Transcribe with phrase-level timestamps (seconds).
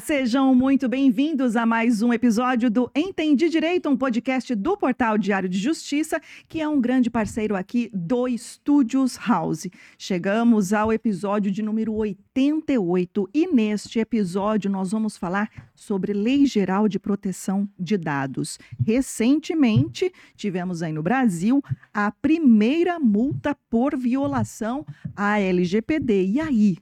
[0.00, 5.48] Sejam muito bem-vindos a mais um episódio do Entendi Direito, um podcast do Portal Diário
[5.48, 9.66] de Justiça, que é um grande parceiro aqui do Studios House.
[9.96, 16.86] Chegamos ao episódio de número 88 e neste episódio nós vamos falar sobre Lei Geral
[16.86, 18.58] de Proteção de Dados.
[18.86, 24.86] Recentemente, tivemos aí no Brasil a primeira multa por violação
[25.16, 26.26] à LGPD.
[26.26, 26.78] E aí,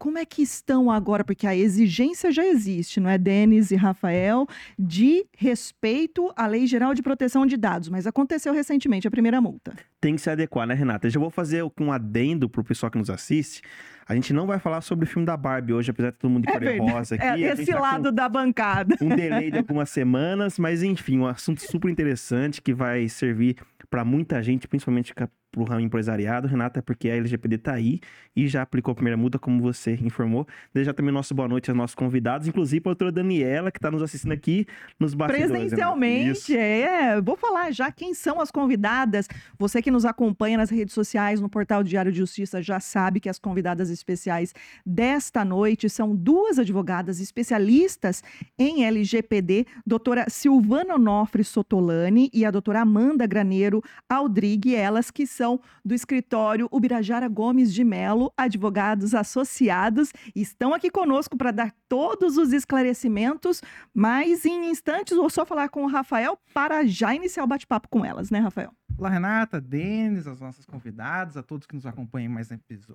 [0.00, 1.22] como é que estão agora?
[1.22, 4.46] Porque a exigência já existe, não é, Denis e Rafael,
[4.78, 9.74] de respeito à Lei Geral de Proteção de Dados, mas aconteceu recentemente a primeira multa.
[10.00, 11.06] Tem que se adequar, né, Renata?
[11.06, 13.60] Eu já vou fazer um adendo para o pessoal que nos assiste.
[14.10, 16.44] A gente não vai falar sobre o filme da Barbie hoje, apesar de todo mundo
[16.44, 17.44] de é rosa aqui.
[17.44, 18.96] É, esse tá lado da bancada.
[19.00, 23.56] Um delay de algumas semanas, mas enfim, um assunto super interessante que vai servir
[23.88, 27.98] para muita gente, principalmente para o ramo empresariado, Renata, é porque a LGPD está aí
[28.36, 30.46] e já aplicou a primeira multa, como você informou.
[30.72, 34.02] Desejar também nosso boa noite aos nossos convidados, inclusive a doutora Daniela, que está nos
[34.02, 34.64] assistindo aqui
[34.98, 35.50] nos bastidores.
[35.50, 37.20] Presencialmente, é.
[37.20, 39.28] Vou falar já quem são as convidadas.
[39.58, 43.28] Você que nos acompanha nas redes sociais, no portal Diário de Justiça, já sabe que
[43.28, 44.52] as convidadas especiais
[44.84, 48.22] desta noite são duas advogadas especialistas
[48.58, 55.60] em LGPD, doutora Silvana Onofre Sotolani e a doutora Amanda Graneiro Aldrigue, elas que são
[55.84, 62.52] do escritório Ubirajara Gomes de Melo, advogados associados, estão aqui conosco para dar todos os
[62.52, 63.62] esclarecimentos,
[63.94, 68.04] mas em instantes vou só falar com o Rafael para já iniciar o bate-papo com
[68.04, 68.72] elas, né, Rafael?
[68.96, 72.50] Olá, Renata, Denis, as nossas convidadas, a todos que nos acompanham mais,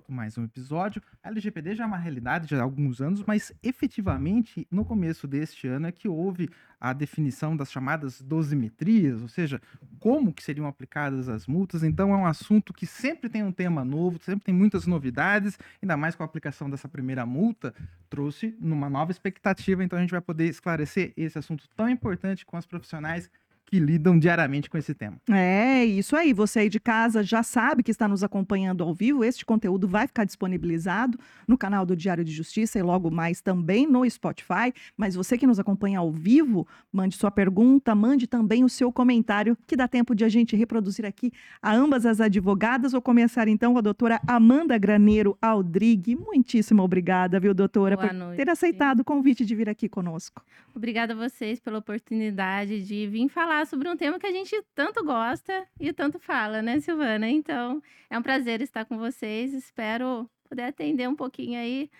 [0.08, 1.02] mais um episódio.
[1.22, 5.66] A LGPD já é uma realidade já há alguns anos, mas efetivamente no começo deste
[5.66, 6.48] ano é que houve
[6.80, 9.60] a definição das chamadas dosimetrias, ou seja,
[9.98, 11.82] como que seriam aplicadas as multas.
[11.82, 15.96] Então é um assunto que sempre tem um tema novo, sempre tem muitas novidades, ainda
[15.96, 17.74] mais com a aplicação dessa primeira multa,
[18.08, 19.82] trouxe numa nova expectativa.
[19.82, 23.28] Então a gente vai poder esclarecer esse assunto tão importante com as profissionais
[23.66, 25.16] que lidam diariamente com esse tema.
[25.28, 26.32] É, isso aí.
[26.32, 29.24] Você aí de casa já sabe que está nos acompanhando ao vivo.
[29.24, 31.18] Este conteúdo vai ficar disponibilizado
[31.48, 34.72] no canal do Diário de Justiça e logo mais também no Spotify.
[34.96, 39.58] Mas você que nos acompanha ao vivo, mande sua pergunta, mande também o seu comentário,
[39.66, 42.92] que dá tempo de a gente reproduzir aqui a ambas as advogadas.
[42.92, 46.14] Vou começar então com a doutora Amanda Graneiro Aldrigue.
[46.14, 48.36] Muitíssimo obrigada, viu, doutora, Boa por noite.
[48.36, 50.40] ter aceitado o convite de vir aqui conosco.
[50.74, 54.62] Obrigada a vocês pela oportunidade de vir falar falar sobre um tema que a gente
[54.74, 57.28] tanto gosta e tanto fala, né, Silvana?
[57.28, 59.54] Então, é um prazer estar com vocês.
[59.54, 61.90] Espero poder atender um pouquinho aí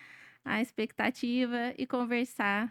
[0.45, 2.71] a expectativa e conversar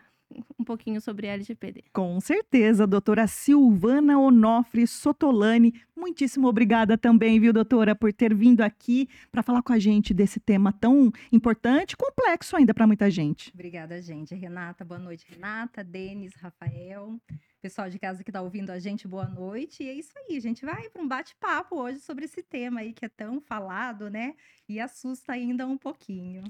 [0.60, 1.84] um pouquinho sobre LGPD.
[1.94, 5.74] Com certeza, doutora Silvana Onofre Sotolani.
[5.96, 10.40] Muitíssimo obrigada também, viu, doutora, por ter vindo aqui para falar com a gente desse
[10.40, 13.52] tema tão importante e complexo ainda para muita gente.
[13.54, 14.36] Obrigada, gente.
[14.36, 17.20] Renata, boa noite, Renata, Denis, Rafael.
[17.66, 19.82] Pessoal de casa que está ouvindo a gente, boa noite.
[19.82, 22.94] E é isso aí, a gente vai para um bate-papo hoje sobre esse tema aí
[22.94, 24.36] que é tão falado, né?
[24.70, 26.44] E assusta ainda um pouquinho.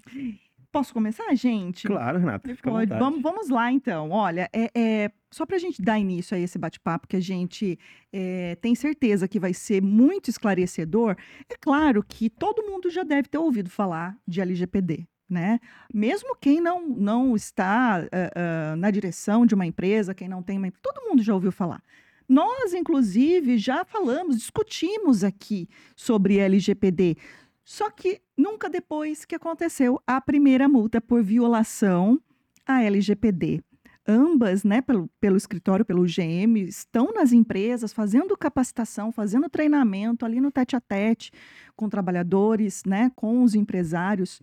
[0.74, 1.88] Posso começar, gente?
[1.88, 2.54] Claro, Renata.
[2.62, 2.90] Pode.
[3.00, 4.12] Vamos, vamos lá, então.
[4.12, 7.80] Olha, é, é só para a gente dar início a esse bate-papo, que a gente
[8.12, 11.16] é, tem certeza que vai ser muito esclarecedor,
[11.50, 15.60] é claro que todo mundo já deve ter ouvido falar de LGPD né?
[15.94, 20.58] Mesmo quem não, não está uh, uh, na direção de uma empresa, quem não tem
[20.58, 21.82] uma todo mundo já ouviu falar.
[22.28, 27.18] Nós, inclusive, já falamos, discutimos aqui sobre LGPD,
[27.64, 32.20] só que nunca depois que aconteceu a primeira multa por violação
[32.66, 33.62] à LGPD.
[34.08, 40.40] Ambas, né, pelo, pelo escritório, pelo GM, estão nas empresas fazendo capacitação, fazendo treinamento ali
[40.40, 41.32] no tete a tete
[41.76, 44.40] com trabalhadores, né, com os empresários.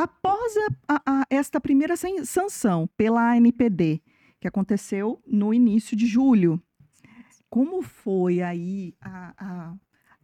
[0.00, 1.94] Após a, a, a esta primeira
[2.24, 4.00] sanção pela ANPD,
[4.40, 6.58] que aconteceu no início de julho,
[7.50, 9.74] como foi aí a,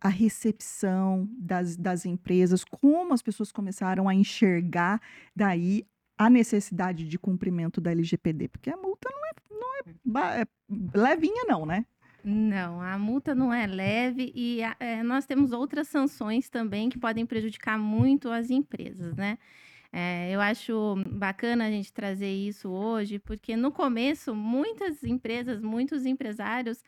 [0.01, 4.99] a recepção das, das empresas, como as pessoas começaram a enxergar
[5.35, 5.87] daí
[6.17, 8.49] a necessidade de cumprimento da LGPD?
[8.49, 10.47] Porque a multa não é, não é, é
[10.99, 11.85] levinha, não, né?
[12.25, 17.27] Não, a multa não é leve e é, nós temos outras sanções também que podem
[17.27, 19.37] prejudicar muito as empresas, né?
[19.99, 26.05] É, eu acho bacana a gente trazer isso hoje, porque no começo muitas empresas, muitos
[26.05, 26.85] empresários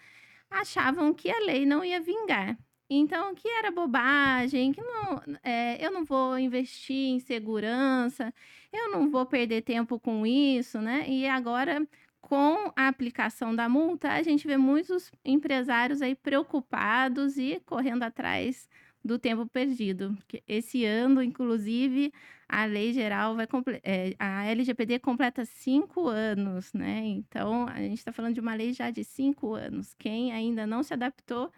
[0.51, 2.59] achavam que a lei não ia vingar.
[2.91, 8.33] Então, que era bobagem, que não, é, eu não vou investir em segurança,
[8.71, 11.09] eu não vou perder tempo com isso, né?
[11.09, 11.89] E agora,
[12.21, 18.69] com a aplicação da multa, a gente vê muitos empresários aí preocupados e correndo atrás
[19.03, 20.15] do tempo perdido.
[20.47, 22.13] Esse ano, inclusive,
[22.49, 23.47] a lei geral vai
[23.83, 27.03] é, a LGPD completa cinco anos, né?
[27.05, 29.95] Então a gente está falando de uma lei já de cinco anos.
[29.95, 31.53] Quem ainda não se adaptou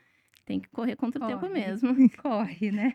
[0.45, 1.53] tem que correr contra o tempo Corre.
[1.53, 1.95] mesmo.
[2.21, 2.95] Corre, né?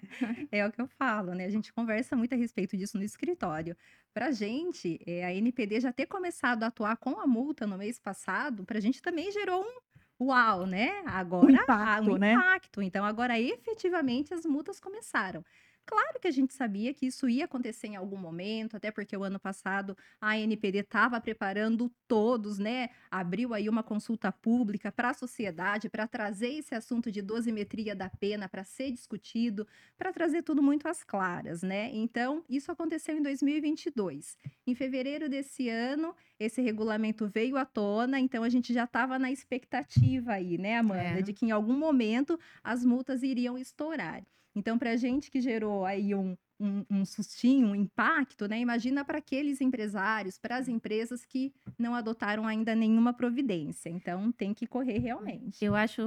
[0.51, 1.45] É o que eu falo, né?
[1.45, 3.77] A gente conversa muito a respeito disso no escritório.
[4.13, 7.97] Pra gente, eh, a NPD já ter começado a atuar com a multa no mês
[7.97, 11.01] passado, pra gente também gerou um uau, né?
[11.05, 12.33] Agora, ah, impacto, um né?
[12.33, 12.81] impacto.
[12.81, 15.43] Então, agora efetivamente as multas começaram.
[15.87, 19.23] Claro que a gente sabia que isso ia acontecer em algum momento, até porque o
[19.23, 22.89] ano passado a NPD estava preparando todos, né?
[23.11, 28.09] Abriu aí uma consulta pública para a sociedade para trazer esse assunto de dosimetria da
[28.09, 31.91] pena para ser discutido, para trazer tudo muito às claras, né?
[31.93, 34.37] Então, isso aconteceu em 2022.
[34.65, 39.31] Em fevereiro desse ano, esse regulamento veio à tona, então a gente já estava na
[39.31, 41.21] expectativa aí, né, Amanda, É.
[41.21, 44.25] de que em algum momento as multas iriam estourar.
[44.55, 48.59] Então, para a gente que gerou aí um, um, um sustinho, um impacto, né?
[48.59, 53.89] Imagina para aqueles empresários, para as empresas que não adotaram ainda nenhuma providência.
[53.89, 55.63] Então, tem que correr realmente.
[55.63, 56.01] Eu acho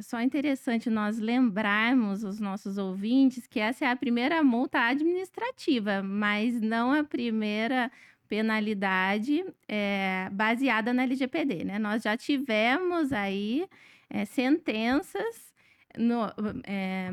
[0.00, 6.60] só interessante nós lembrarmos os nossos ouvintes que essa é a primeira multa administrativa, mas
[6.60, 7.90] não a primeira
[8.28, 11.78] penalidade eh, baseada na LGPD, né?
[11.78, 13.68] Nós já tivemos aí
[14.08, 15.52] eh, sentenças
[15.98, 16.24] no,
[16.64, 17.10] eh,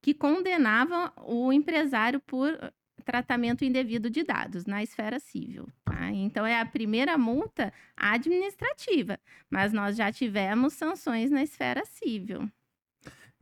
[0.00, 2.56] que condenavam o empresário por
[3.04, 5.68] tratamento indevido de dados na esfera civil.
[5.84, 6.10] tá?
[6.10, 9.18] Então, é a primeira multa administrativa,
[9.50, 12.48] mas nós já tivemos sanções na esfera civil.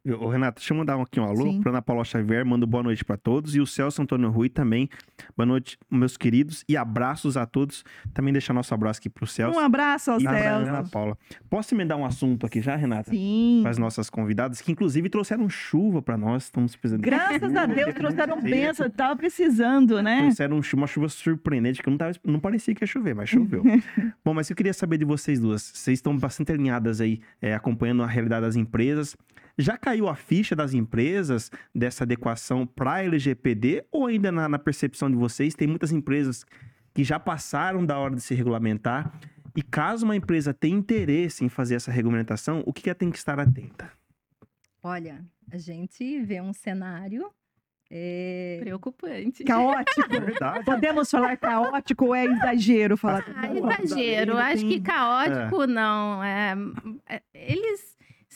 [0.04, 3.04] Ô, Renato, deixa eu mandar aqui um alô para Ana Paula Xavier, mando boa noite
[3.04, 3.54] para todos.
[3.54, 4.88] E o Celso Antônio Rui também.
[5.36, 6.64] Boa noite, meus queridos.
[6.68, 7.84] E abraços a todos.
[8.12, 9.56] Também deixar nosso abraço aqui pro Celso.
[9.56, 10.90] Um abraço aos e pra Ana Celso.
[10.90, 11.16] Paula.
[11.48, 13.12] Posso emendar um assunto aqui já, Renata?
[13.12, 13.60] Sim.
[13.62, 16.44] Para as nossas convidadas, que inclusive trouxeram chuva para nós.
[16.44, 17.00] Estamos precisando.
[17.00, 20.22] Graças a Deus trouxeram bênção, tava precisando, né?
[20.22, 23.62] Trouxeram um uma chuva surpreendente, que não, tava, não parecia que ia chover, mas choveu.
[24.24, 25.62] Bom, mas eu queria saber de vocês duas.
[25.62, 29.16] Vocês estão bastante alinhadas aí, é, acompanhando a realidade das empresas.
[29.58, 34.58] Já caiu a ficha das empresas dessa adequação para a LGPD ou ainda na, na
[34.58, 36.44] percepção de vocês tem muitas empresas
[36.94, 39.12] que já passaram da hora de se regulamentar?
[39.54, 43.18] E caso uma empresa tenha interesse em fazer essa regulamentação, o que ela tem que
[43.18, 43.90] estar atenta?
[44.82, 47.30] Olha, a gente vê um cenário.
[47.90, 49.44] é, Preocupante.
[49.44, 50.08] Caótico.
[50.08, 50.64] Verdade.
[50.64, 53.82] Podemos falar caótico ou é exagero falar Ah, caótico?
[53.84, 54.38] exagero.
[54.38, 56.24] Acho que caótico não.
[56.24, 56.54] É,
[57.08, 57.91] é, eles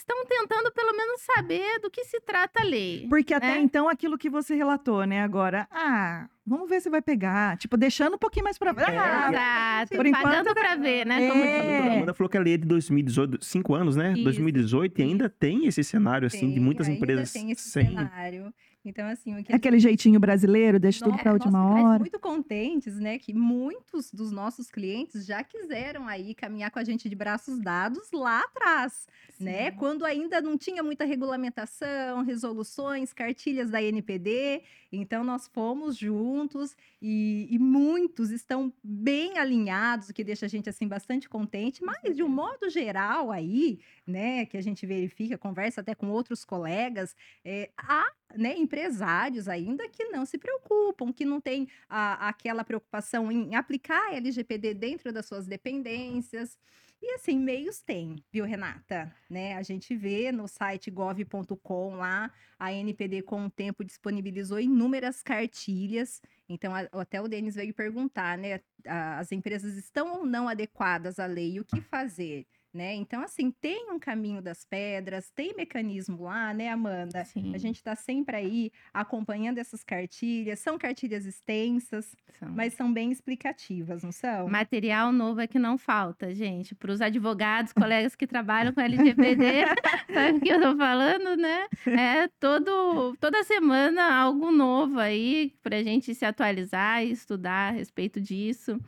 [0.09, 3.07] estão tentando pelo menos saber do que se trata a lei.
[3.09, 3.59] Porque até É.
[3.59, 5.23] então aquilo que você relatou, né?
[5.23, 7.57] Agora, ah, vamos ver se vai pegar.
[7.59, 8.71] Tipo, deixando um pouquinho mais pra.
[8.71, 9.97] Ah, Exato.
[9.97, 11.29] por enquanto, Pagando pra ver, né?
[11.29, 11.61] Como É.
[11.61, 11.91] diz.
[11.91, 14.13] A Amanda falou que a lei é de 2018, cinco anos, né?
[14.13, 14.23] Isso.
[14.25, 17.89] 2018, e ainda tem esse cenário, assim, de tem, muitas ainda empresas tem esse sem.
[17.89, 18.55] cenário.
[18.89, 21.99] Então, assim, o que é aquele jeitinho brasileiro, deixa tudo Nossa, pra última nós hora.
[21.99, 27.09] muito contentes, né, que muitos dos nossos clientes já quiseram aí caminhar com a gente
[27.09, 29.09] de braços dados lá atrás,
[29.41, 29.71] né?
[29.73, 34.63] Quando ainda não tinha muita regulamentação, resoluções, cartilhas da NPD.
[34.93, 40.69] Então, nós fomos juntos e, e muitos estão bem alinhados, o que deixa a gente,
[40.69, 41.83] assim, bastante contente.
[41.85, 46.45] Mas, de um modo geral aí, né, que a gente verifica, conversa até com outros
[46.45, 47.15] colegas,
[47.45, 53.33] é, há né, empresários ainda que não se preocupam, que não tem a- aquela preocupação
[53.33, 56.59] em aplicar a LGPD dentro das suas dependências.
[57.01, 59.15] E assim, meios tem, viu, Renata?
[59.31, 59.55] Né?
[59.55, 66.21] A gente vê no site gov.com lá, a NPD com o tempo disponibilizou inúmeras cartilhas.
[66.49, 68.61] Então, a- até o Denis veio perguntar, né?
[68.87, 71.59] a- As empresas estão ou não adequadas à lei?
[71.61, 72.47] O que fazer?
[72.77, 72.95] Né?
[72.95, 77.25] Então, assim, tem um caminho das pedras, tem mecanismo lá, né, Amanda?
[77.25, 80.59] Sim, A gente está sempre aí acompanhando essas cartilhas.
[80.59, 82.51] São cartilhas extensas, são.
[82.51, 84.47] mas são bem explicativas, não são?
[84.49, 86.75] Material novo é que não falta, gente.
[86.75, 89.65] Para os advogados, colegas que trabalham com LGPD,
[90.13, 91.67] sabe o que eu tô falando, né?
[91.87, 97.71] É todo, toda semana algo novo aí para a gente se atualizar e estudar a
[97.71, 98.79] respeito disso.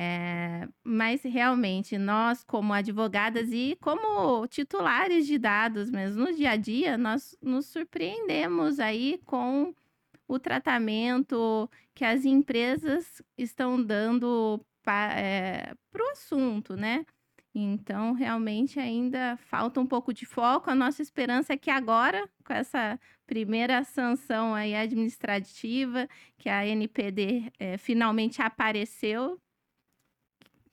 [0.00, 6.56] É, mas realmente, nós, como advogadas e como titulares de dados mesmo, no dia a
[6.56, 9.74] dia, nós nos surpreendemos aí com
[10.28, 17.04] o tratamento que as empresas estão dando para o assunto, né?
[17.52, 20.70] Então, realmente, ainda falta um pouco de foco.
[20.70, 27.50] A nossa esperança é que agora, com essa primeira sanção aí administrativa, que a NPD
[27.58, 29.40] eh, finalmente apareceu,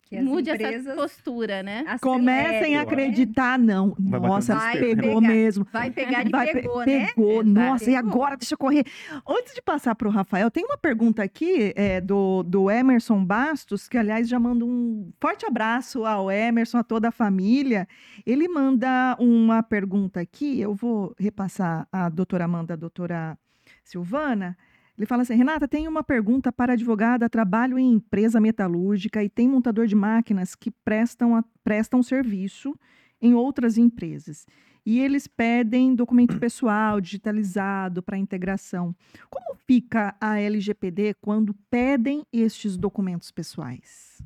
[0.08, 1.84] Que as Mude empresas essa postura, né?
[2.00, 3.96] Comecem acelerem, a acreditar, não.
[4.00, 5.22] Vai Nossa, pegou pegar.
[5.22, 5.68] mesmo.
[5.74, 7.08] Vai pegar e Vai, pe- pegou, né?
[7.08, 7.32] pegou.
[7.42, 8.38] Exato, Nossa, e agora?
[8.38, 8.86] Deixa eu correr.
[9.28, 13.90] Antes de passar para o Rafael, tem uma pergunta aqui é, do, do Emerson Bastos,
[13.90, 17.88] que, aliás, já manda um forte abraço ao Emerson, a toda a família.
[18.28, 23.36] Ele manda uma pergunta aqui, eu vou repassar a doutora Amanda, a doutora
[23.84, 24.56] Silvana.
[24.98, 27.30] Ele fala assim: Renata, tem uma pergunta para advogada.
[27.30, 32.74] Trabalho em empresa metalúrgica e tem montador de máquinas que prestam, a- prestam serviço
[33.22, 34.46] em outras empresas.
[34.86, 38.96] E eles pedem documento pessoal digitalizado para integração.
[39.30, 44.22] Como fica a LGPD quando pedem estes documentos pessoais?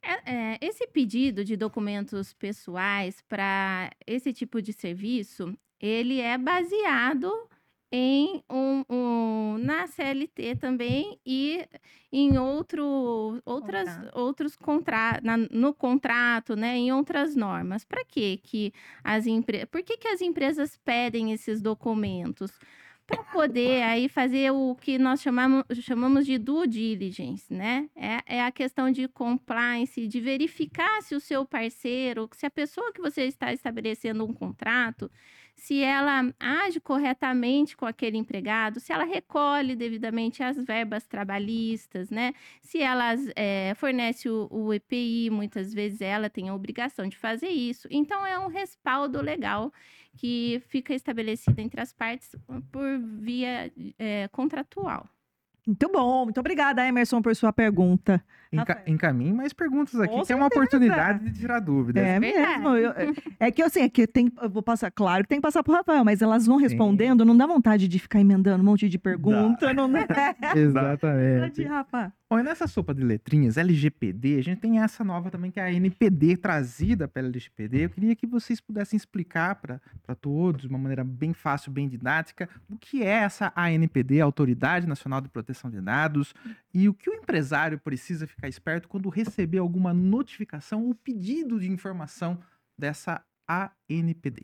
[0.00, 7.32] É, é, esse pedido de documentos pessoais para esse tipo de serviço, ele é baseado
[7.96, 11.64] em um, um- na CLT também e
[12.12, 14.18] em outro, outras, Contrato.
[14.18, 15.22] outros contratos,
[15.52, 17.84] no contrato, né, em outras normas.
[17.84, 18.72] Para que que
[19.04, 22.50] as empresas, por que que as empresas pedem esses documentos?
[23.06, 27.88] Para poder aí fazer o que nós chamamos, chamamos de due diligence, né?
[27.94, 32.92] É, é a questão de compliance, de verificar se o seu parceiro, se a pessoa
[32.94, 35.10] que você está estabelecendo um contrato,
[35.54, 42.34] se ela age corretamente com aquele empregado, se ela recolhe devidamente as verbas trabalhistas, né?
[42.60, 47.48] Se ela eh, fornece o, o EPI, muitas vezes ela tem a obrigação de fazer
[47.48, 47.88] isso.
[47.90, 49.72] Então, é um respaldo legal
[50.16, 52.34] que fica estabelecido entre as partes
[52.70, 55.08] por via eh, contratual.
[55.66, 58.22] Muito bom, muito obrigada, Emerson, por sua pergunta.
[58.52, 62.04] Enca encaminhe mais perguntas aqui, Com que é uma oportunidade de tirar dúvidas.
[62.04, 62.46] É verdade.
[62.58, 62.68] mesmo.
[62.76, 65.42] eu- é- é que assim, é que tem, eu vou passar, claro que tem que
[65.42, 68.88] passar pro Rafael, mas elas vão respondendo, não dá vontade de ficar emendando um monte
[68.88, 70.06] de pergunta, não dá.
[70.54, 71.40] Exatamente.
[71.62, 72.12] Pode, Rafa.
[72.30, 75.64] Bom, e nessa sopa de letrinhas, LGPD, a gente tem essa nova também, que é
[75.64, 77.84] a NPD, trazida pela LGPD.
[77.84, 79.80] Eu queria que vocês pudessem explicar para
[80.18, 85.20] todos, de uma maneira bem fácil, bem didática, o que é essa ANPD, Autoridade Nacional
[85.20, 86.34] de Proteção de Dados,
[86.72, 91.70] e o que o empresário precisa ficar esperto quando receber alguma notificação ou pedido de
[91.70, 92.40] informação
[92.76, 94.42] dessa ANPD.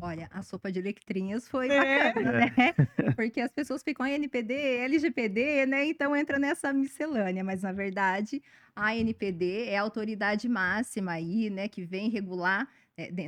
[0.00, 2.12] Olha, a sopa de letrinhas foi É.
[2.12, 2.46] bacana, né?
[3.16, 5.84] Porque as pessoas ficam NPD, LGPD, né?
[5.84, 8.42] Então entra nessa miscelânea, mas na verdade
[8.74, 11.68] a NPD é a autoridade máxima aí, né?
[11.68, 12.70] Que vem regular é,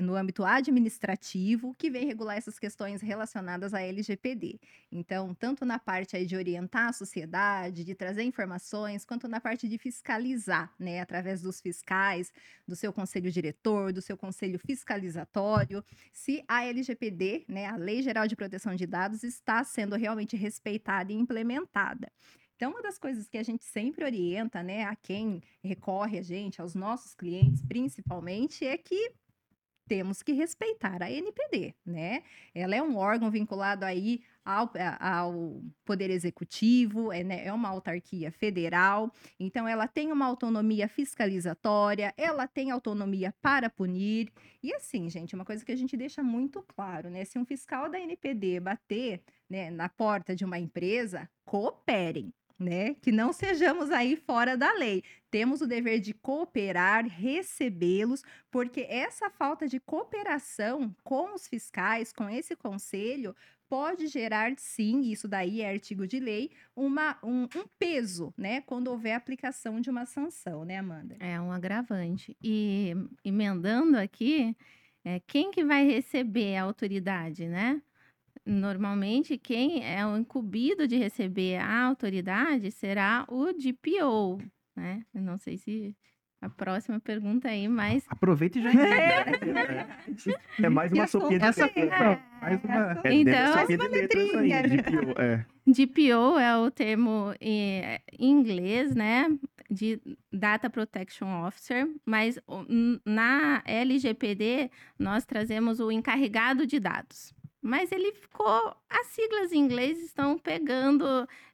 [0.03, 4.61] no âmbito administrativo, que vem regular essas questões relacionadas à LGPD.
[4.91, 9.79] Então, tanto na parte de orientar a sociedade, de trazer informações, quanto na parte de
[9.79, 11.01] fiscalizar, né?
[11.01, 12.33] Através dos fiscais,
[12.67, 18.27] do seu conselho diretor, do seu conselho fiscalizatório, se a LGPD, né, a Lei Geral
[18.27, 22.11] de Proteção de Dados, está sendo realmente respeitada e implementada.
[22.63, 26.61] Então, uma das coisas que a gente sempre orienta, né, a quem recorre a gente,
[26.61, 29.13] aos nossos clientes, principalmente, é que
[29.89, 32.23] temos que respeitar a NPD, né?
[32.55, 37.69] Ela é um órgão vinculado aí ao, a- ao Poder Executivo, é, né, é uma
[37.69, 44.31] autarquia federal, então ela tem uma autonomia fiscalizatória, ela tem autonomia para punir,
[44.63, 47.25] e assim, gente, uma coisa que a gente deixa muito claro, né?
[47.25, 52.95] Se um fiscal da NPD bater, né, na porta de uma empresa, cooperem, né?
[52.95, 55.03] Que não sejamos aí fora da lei.
[55.31, 62.29] Temos o dever de cooperar, recebê-los, porque essa falta de cooperação com os fiscais, com
[62.29, 63.35] esse conselho,
[63.73, 68.61] pode gerar, sim, isso daí é artigo de lei, uma, um, um peso, né?
[68.61, 71.17] Quando houver aplicação de uma sanção, né, Amanda?
[71.19, 72.37] É um agravante.
[72.43, 72.93] E
[73.25, 74.55] emendando aqui,
[75.03, 77.81] é, quem que vai receber a autoridade, né?
[78.45, 84.39] Normalmente, quem é o incumbido de receber a autoridade será o DPO,
[84.77, 85.03] né?
[85.15, 85.97] Eu não sei se
[86.41, 88.71] a próxima pergunta aí, mas Aproveita e já
[90.61, 91.91] É mais uma sopinha de Essa letras.
[92.01, 93.01] não, mais uma.
[93.05, 94.63] É Então- aí, letrinha.
[94.69, 95.47] de PO, é.
[95.65, 99.29] DPO é o termo eh, em inglês, né?
[99.71, 100.01] De
[100.33, 102.39] Data Protection Officer, mas
[103.07, 104.69] na LGPD
[104.99, 107.33] nós trazemos o encarregado de dados.
[107.63, 108.77] Mas ele ficou.
[108.91, 111.05] As siglas em inglês estão pegando.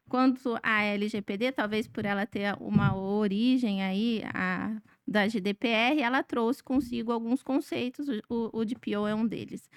[0.09, 6.63] Quanto à LGPD, talvez por ela ter uma origem aí a, da GDPR, ela trouxe
[6.63, 9.69] consigo alguns conceitos, o, o DPO é um deles.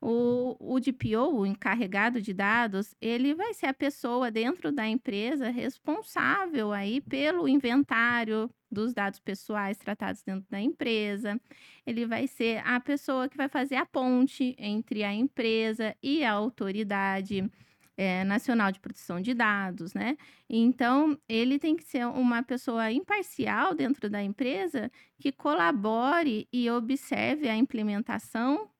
[0.00, 5.50] O, o DPO, o encarregado de dados, ele vai ser a pessoa dentro da empresa
[5.50, 11.40] responsável aí pelo inventário dos dados pessoais tratados dentro da empresa.
[11.86, 16.32] Ele vai ser a pessoa que vai fazer a ponte entre a empresa e a
[16.32, 17.50] autoridade.
[17.96, 20.16] eh, Nacional de Proteção de Dados, né?
[20.48, 27.48] Então, ele tem que ser uma pessoa imparcial dentro da empresa que colabore e observe
[27.48, 28.70] a implementação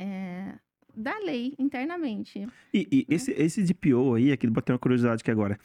[0.00, 0.54] eh,
[0.96, 2.46] da lei internamente.
[2.74, 5.58] E, e esse, esse DPO aí, aqui, bateu uma curiosidade aqui agora.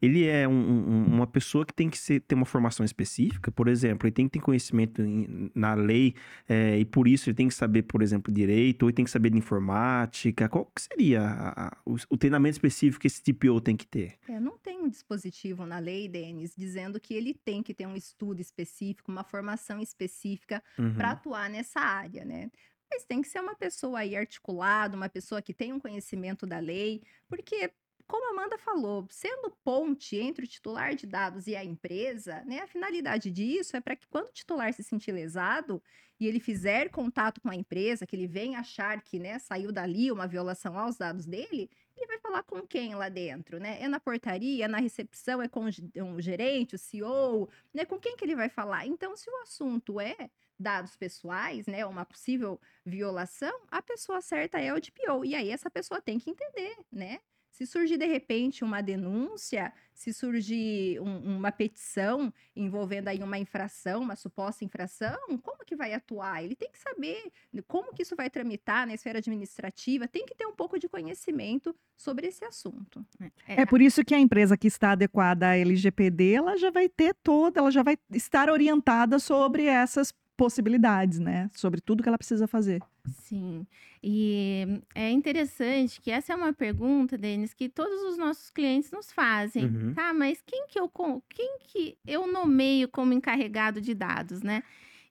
[0.00, 3.66] Ele é um- um- uma pessoa que tem que ser, ter uma formação específica, por
[3.66, 6.14] exemplo, ele tem que ter conhecimento em- na lei,
[6.48, 9.10] é, e por isso ele tem que saber, por exemplo, direito, ou ele tem que
[9.10, 10.48] saber de informática.
[10.48, 14.14] Qual que seria a- a- o, o treinamento específico que esse DPO tem que ter?
[14.28, 17.96] É, não tem um dispositivo na lei, Denis, dizendo que ele tem que ter um
[17.96, 20.94] estudo específico, uma formação específica Uhum.
[20.94, 22.50] para atuar nessa área, né?
[22.90, 26.58] Mas tem que ser uma pessoa aí articulada, uma pessoa que tem um conhecimento da
[26.58, 27.70] lei, porque,
[28.06, 32.60] como a Amanda falou, sendo ponte entre o titular de dados e a empresa, né?
[32.60, 35.82] A finalidade disso é para que quando o titular se sentir lesado
[36.18, 40.10] e ele fizer contato com a empresa, que ele venha achar que, né, saiu dali
[40.10, 43.80] uma violação aos dados dele, ele vai falar com quem lá dentro, né?
[43.80, 47.84] É na portaria, é na recepção, é com o um gerente, o CEO, né?
[47.84, 48.86] Com quem que ele vai falar?
[48.86, 54.72] Então, se o assunto é dados pessoais, né, uma possível violação, a pessoa certa é
[54.72, 55.24] o DPO.
[55.24, 57.20] E aí essa pessoa tem que entender, né?
[57.50, 64.00] Se surgir de repente uma denúncia, se surgir um- uma petição envolvendo aí uma infração,
[64.02, 66.42] uma suposta infração, como que vai atuar?
[66.44, 67.32] Ele tem que saber
[67.66, 71.74] como que isso vai tramitar na esfera administrativa, tem que ter um pouco de conhecimento
[71.96, 73.04] sobre esse assunto.
[73.46, 77.12] É por isso que a empresa que está adequada à LGPD, ela já vai ter
[77.22, 81.50] toda, ela já vai estar orientada sobre essas possibilidades, né?
[81.52, 82.80] Sobre tudo que ela precisa fazer.
[83.24, 83.66] Sim,
[84.02, 89.10] e é interessante que essa é uma pergunta, Denis, que todos os nossos clientes nos
[89.10, 89.64] fazem.
[89.64, 89.94] Uhum.
[89.94, 90.88] Tá, mas quem que eu
[91.28, 94.62] quem que eu nomeio como encarregado de dados, né?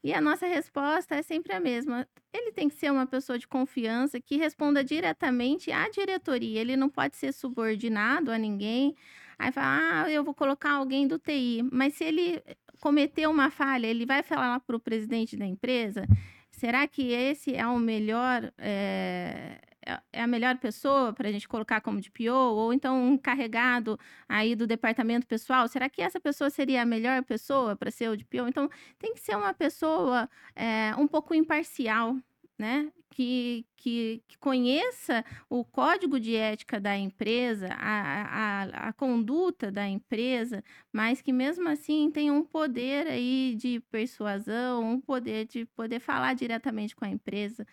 [0.01, 2.07] E a nossa resposta é sempre a mesma.
[2.31, 6.62] Ele tem que ser uma pessoa de confiança que responda diretamente à diretoria.
[6.62, 8.96] Ele não pode ser subordinado a ninguém.
[9.38, 11.67] Aí fala, ah, eu vou colocar alguém do TI.
[11.72, 12.41] Mas se ele
[12.79, 16.05] cometeu uma falha, ele vai falar para o presidente da empresa?
[16.51, 21.48] Será que esse é o melhor, é, é- é a melhor pessoa para a gente
[21.48, 22.31] colocar como DPO?
[22.33, 25.68] Ou então um encarregado aí do departamento pessoal?
[25.68, 28.48] Será que essa pessoa seria a melhor pessoa para ser o DPO?
[28.48, 32.18] Então, tem que ser uma pessoa é, um pouco imparcial,
[32.57, 32.91] né?
[33.09, 39.87] Que, que, que conheça o código de ética da empresa, a, a, a conduta da
[39.87, 46.00] empresa, mas que mesmo assim tenha um poder aí de persuasão, um poder de poder
[46.00, 47.65] falar diretamente com a empresa,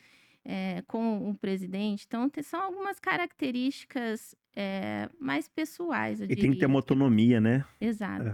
[0.44, 2.04] é, com o presidente.
[2.06, 7.64] Então, são algumas características é, mais pessoais, eu E tem que ter uma autonomia, né?
[7.80, 8.24] Exato.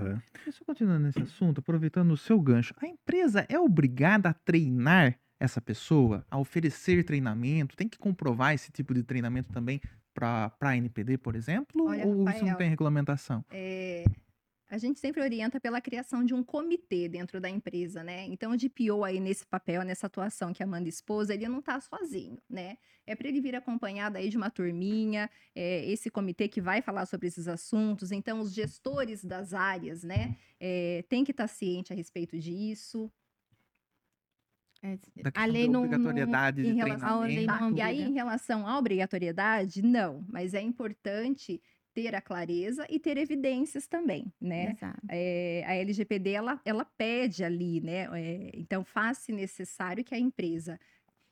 [0.51, 5.61] Só continuando nesse assunto, aproveitando o seu gancho, a empresa é obrigada a treinar essa
[5.61, 7.75] pessoa, a oferecer treinamento?
[7.75, 9.81] Tem que comprovar esse tipo de treinamento também
[10.15, 11.87] para a NPD, por exemplo?
[11.87, 13.43] Olha, ou isso não Rafael, tem regulamentação?
[13.51, 14.05] É,
[14.71, 18.27] a gente sempre orienta pela criação de um comitê dentro da empresa, né?
[18.27, 21.81] Então, o DPO aí nesse papel, nessa atuação que a Amanda expôs, ele não tá
[21.81, 22.77] sozinho, né?
[23.05, 27.07] É para ele vir acompanhado aí de uma turminha, é, esse comitê que vai falar
[27.07, 28.13] sobre esses assuntos.
[28.13, 30.37] Então, os gestores das áreas, né?
[30.61, 33.11] É, tem que estar ciente a respeito disso.
[34.83, 38.11] É, Da a lei não, obrigatoriedade de Em relação, lei não E aí, obriga.
[38.11, 40.25] em relação à obrigatoriedade, não.
[40.29, 41.61] Mas é importante
[41.93, 44.71] ter a clareza e ter evidências também, né?
[44.73, 45.01] Exato.
[45.09, 48.07] É, a LGPD ela, ela pede ali, né?
[48.15, 50.79] é, então, faz-se necessário que a empresa,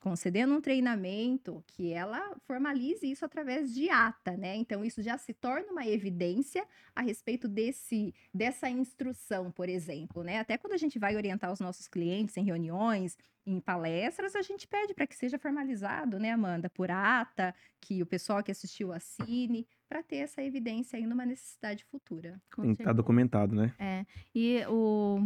[0.01, 4.57] concedendo um treinamento, que ela formalize isso através de ata, né?
[4.57, 10.39] Então, isso já se torna uma evidência a respeito desse, dessa instrução, por exemplo, né?
[10.39, 14.69] Até quando a gente vai orientar os nossos clientes em reuniões, em palestras, a gente
[14.69, 19.67] pede para que seja formalizado, né, Amanda, por ata, que o pessoal que assistiu assine,
[19.89, 22.41] para ter essa evidência aí numa necessidade futura.
[22.55, 22.95] Tem que estar certeza.
[22.95, 23.75] documentado, né?
[23.79, 25.19] É, e o,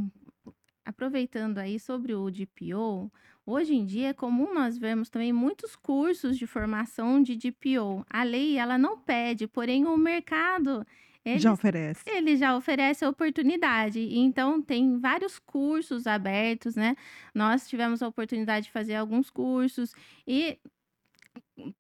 [0.85, 3.11] aproveitando aí sobre o DPO,
[3.47, 8.05] hoje em dia é comum nós vermos também muitos cursos de formação de DPO.
[8.09, 10.87] A lei, ela não pede, porém o mercado,
[11.25, 12.03] ele, Já oferece.
[12.07, 14.01] ele já oferece a oportunidade.
[14.01, 16.97] Então, tem vários cursos abertos, né?
[17.35, 19.95] Nós tivemos a oportunidade de fazer alguns cursos
[20.27, 20.59] e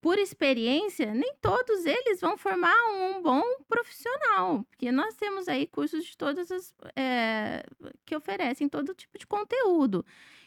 [0.00, 6.04] por experiência, nem todos eles vão formar um bom profissional, porque nós temos aí cursos
[6.04, 7.64] de todas as eh,
[8.04, 10.04] que oferecem todo tipo de conteúdo.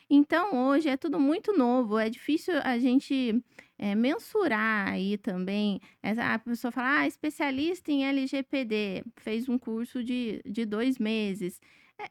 [0.10, 3.44] Então, hoje é tudo muito novo, é difícil a gente
[3.78, 5.82] eh, mensurar aí também.
[6.04, 11.60] A pessoa fala, ah, especialista em LGPD, fez um curso de, de dois meses.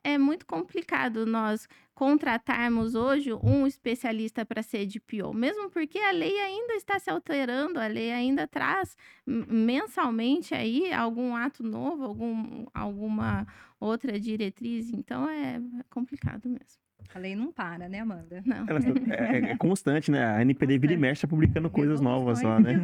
[0.02, 6.10] É, é muito complicado nós contratarmos hoje um especialista para ser DPO, mesmo porque a
[6.10, 12.66] lei ainda está se alterando, a lei ainda traz mensalmente aí algum ato novo, algum,
[12.74, 13.46] alguma
[13.78, 16.83] outra diretriz, então é complicado mesmo.
[17.14, 18.42] A lei não para, né, Amanda?
[18.46, 18.64] Não.
[18.68, 20.24] Ela é, é- é constante, né?
[20.24, 22.80] A NPD vira e mexe tá publicando coisas novas lá, né?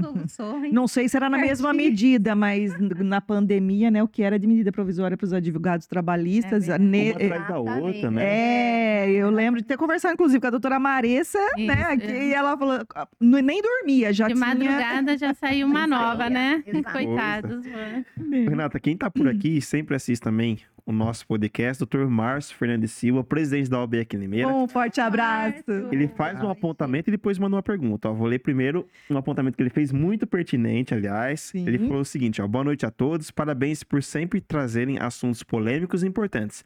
[0.72, 4.46] Não sei se era na mesma medida, mas na pandemia, né, o que era de
[4.46, 6.84] medida provisória para os advogados trabalhistas, É a verdade.
[6.90, 8.22] ne- Uma atrás da outra, né?
[8.24, 11.94] É, eu lembro de ter conversado, inclusive, com a doutora Maressa, né?
[11.96, 12.32] Isso, Que é.
[12.32, 12.78] ela falou,
[13.20, 14.46] nem dormia, já De tinha.
[14.46, 16.62] madrugada já saiu uma Já nova, né?
[16.66, 16.92] exato.
[16.92, 18.04] Coitados, mano.
[18.48, 22.06] Renata, quem tá por aqui e sempre assiste também o nosso podcast, Dr.
[22.06, 24.48] Márcio Fernandes Silva, presidente da OAB aqui em Limeira.
[24.48, 25.64] Um forte abraço.
[25.90, 28.08] Ele faz um apontamento e depois manda uma pergunta.
[28.08, 31.40] Ó, vou ler primeiro um apontamento que ele fez muito pertinente, aliás.
[31.40, 31.66] Sim.
[31.66, 36.02] Ele falou o seguinte: ó, boa noite a todos, parabéns por sempre trazerem assuntos polêmicos
[36.02, 36.64] e importantes.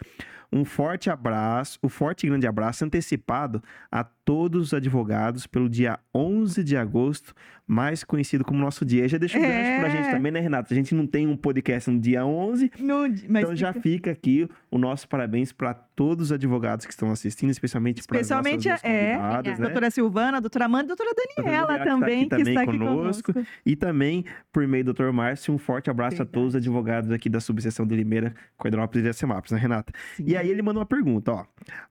[0.56, 5.98] Um forte abraço, um forte e grande abraço antecipado a todos os advogados pelo dia
[6.14, 7.34] 11 de agosto,
[7.66, 9.08] mais conhecido como nosso dia.
[9.08, 9.48] Já deixa o É.
[9.48, 10.72] gancho pra gente também, né, Renata?
[10.72, 14.48] A gente não tem um podcast no dia 11, No- mas então já fica aqui
[14.70, 18.92] o nosso parabéns para todos os advogados que estão assistindo, especialmente para Especialmente, nossas duas
[18.92, 19.64] é, convidadas, né?
[19.64, 22.62] doutora Silvana, doutora Amanda e doutora Daniela Daniela, que tá também, aqui que também está
[22.62, 23.32] aqui conosco.
[23.32, 23.52] conosco.
[23.64, 25.10] E também, por meio do Dr.
[25.12, 26.32] Márcio, um forte abraço a Verdade.
[26.32, 29.92] todos os advogados aqui da subseção de Limeira, Coidrópolis e Semapes, né, Renata?
[30.16, 30.24] Sim.
[30.26, 31.46] E aí ele mandou uma pergunta, ó.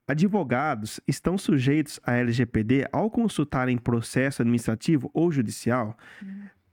[0.06, 5.96] Advogados estão sujeitos à LGPD ao consultarem processo administrativo ou judicial?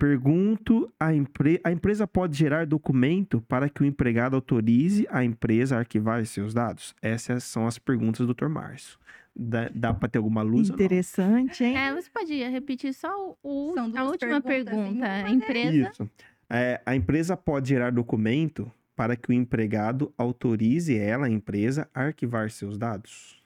[0.02, 1.62] Pergunto, a, empre...
[1.64, 6.56] a empresa pode gerar documento para que o empregado autorize a empresa a arquivar seus
[6.56, 6.96] dados?
[7.04, 8.48] Essas são as perguntas do Dr.
[8.48, 8.98] Márcio.
[9.36, 10.72] Dá, dá para ter alguma luz?
[10.72, 10.84] ou não?
[10.84, 11.78] Interessante, hein?
[11.78, 14.90] É, você pode repetir só o, a última perguntas pergunta.
[14.90, 15.30] uma, né?
[15.30, 15.92] Empresa.
[15.92, 16.10] Isso.
[16.50, 22.06] É, a empresa pode gerar documento para que o empregado autorize ela, a empresa, a
[22.06, 23.40] arquivar seus dados?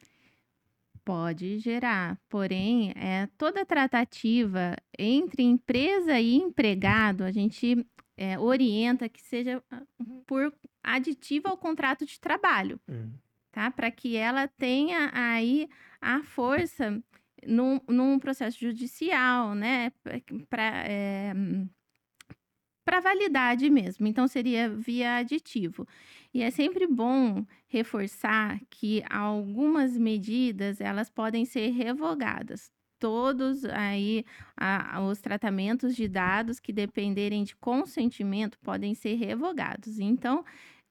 [1.05, 7.85] Pode gerar, porém, é, toda tratativa entre empresa e empregado, a gente
[8.17, 9.83] é, orienta que seja ah,
[10.25, 10.51] por
[10.83, 12.79] aditivo ao contrato de trabalho,
[13.51, 13.69] tá?
[13.69, 15.69] Para que ela tenha aí
[16.01, 16.99] a força
[17.45, 19.91] num, num processo judicial, né?
[20.49, 20.85] Para
[22.85, 24.07] para validade mesmo.
[24.07, 25.87] Então, seria via aditivo.
[26.33, 32.71] E é sempre bom reforçar que algumas medidas elas podem ser revogadas.
[32.99, 34.23] Todos aí
[34.57, 39.99] a- os tratamentos de dados que dependerem de consentimento podem ser revogados.
[39.99, 40.45] Então,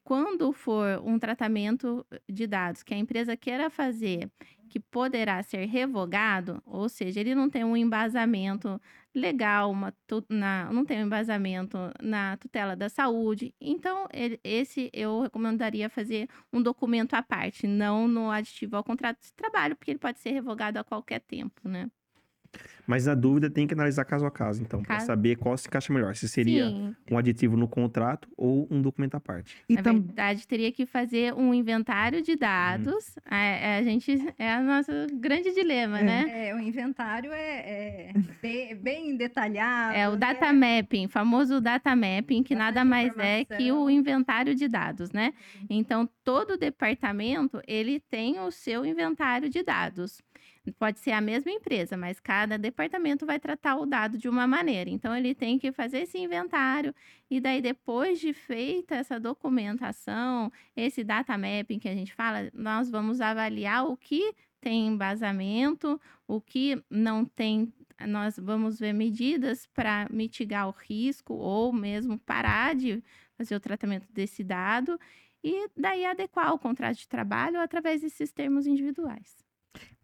[0.05, 4.31] quando for um tratamento de dados que a empresa queira fazer,
[4.69, 8.81] que poderá ser revogado, ou seja, ele não tem um embasamento
[9.15, 13.55] legal, uma tu- na- não tem um embasamento na tutela da saúde.
[13.61, 19.21] Então, ele- esse eu recomendaria fazer um documento à parte, não no aditivo ao contrato
[19.23, 21.89] de trabalho, porque ele pode ser revogado a qualquer tempo, né?
[22.87, 25.67] Mas na dúvida tem que analisar caso a caso, então, para Caso- saber qual se
[25.67, 26.15] encaixa melhor.
[26.15, 29.57] Se seria Sim, um aditivo no contrato ou um documento à parte.
[29.67, 33.17] E na tam- verdade, teria que fazer um inventário de dados.
[33.25, 36.03] A, a gente é o nosso grande dilema, É.
[36.03, 36.49] né?
[36.49, 38.13] É, o inventário é, é
[38.43, 39.97] bem, bem detalhado.
[39.97, 40.19] É o né?
[40.19, 45.11] data mapping, famoso data mapping, que Bastante nada mais é que o inventário de dados,
[45.11, 45.33] né?
[45.71, 50.21] Então, todo departamento, ele tem o seu inventário de dados.
[50.79, 54.89] Pode ser a mesma empresa, mas cada departamento vai tratar o dado de uma maneira.
[54.89, 56.95] Então, ele tem que fazer esse inventário
[57.31, 62.91] e daí, depois de feita essa documentação, esse data mapping que a gente fala, nós
[62.91, 67.71] vamos avaliar o que tem embasamento, o que não tem
[68.09, 73.03] nós vamos ver medidas para mitigar o risco ou mesmo parar de
[73.37, 74.99] fazer o tratamento desse dado
[75.43, 79.44] e daí adequar o contrato de trabalho através desses termos individuais.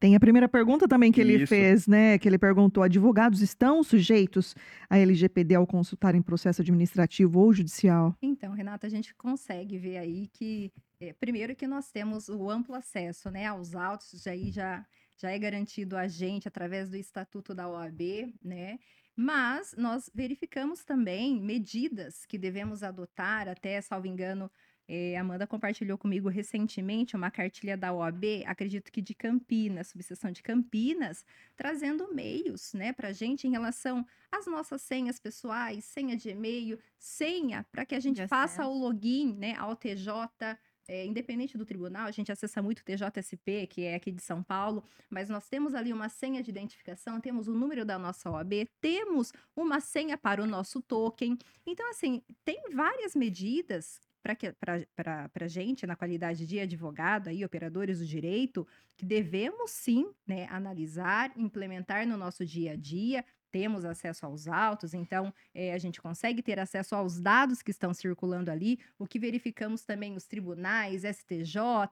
[0.01, 1.47] Tem a primeira pergunta também que ele Isso.
[1.47, 2.19] fez, né?
[2.19, 4.57] Que ele perguntou: advogados estão sujeitos
[4.89, 8.17] à LGPD ao consultarem processo administrativo ou judicial?
[8.23, 12.75] Então, Renata, a gente consegue ver aí que, eh, primeiro que nós temos o amplo
[12.75, 14.87] acesso né, aos autos, já, aí já,
[15.19, 18.79] já é garantido a gente através do Estatuto da OAB, né?
[19.15, 24.51] Mas nós verificamos também medidas que devemos adotar, até, salvo engano,
[24.93, 30.43] eh, Amanda compartilhou comigo recentemente uma cartilha da OAB, acredito que de Campinas, subseção de
[30.43, 31.25] Campinas,
[31.57, 36.77] trazendo meios, né, para a gente em relação às nossas senhas pessoais, senha de e-mail,
[36.99, 40.59] senha para que a gente faça o login, né, ao TJ.
[40.89, 44.43] é, independente do tribunal, a gente acessa muito o TJSP, que é aqui de São
[44.43, 48.69] Paulo, mas nós temos ali uma senha de identificação, temos o número da nossa OAB,
[48.81, 51.39] temos uma senha para o nosso token.
[51.65, 58.07] Então, assim, tem várias medidas para a gente, na qualidade de advogado, aí, operadores do
[58.07, 64.47] direito, que devemos sim né, analisar, implementar no nosso dia a dia, temos acesso aos
[64.47, 68.79] autos, então é, a gente consegue ter acesso aos dados que estão circulando ali.
[68.99, 71.89] O que verificamos também os tribunais, STJ,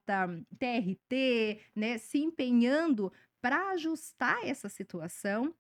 [0.57, 5.55] TRT, né, se empenhando para ajustar essa situação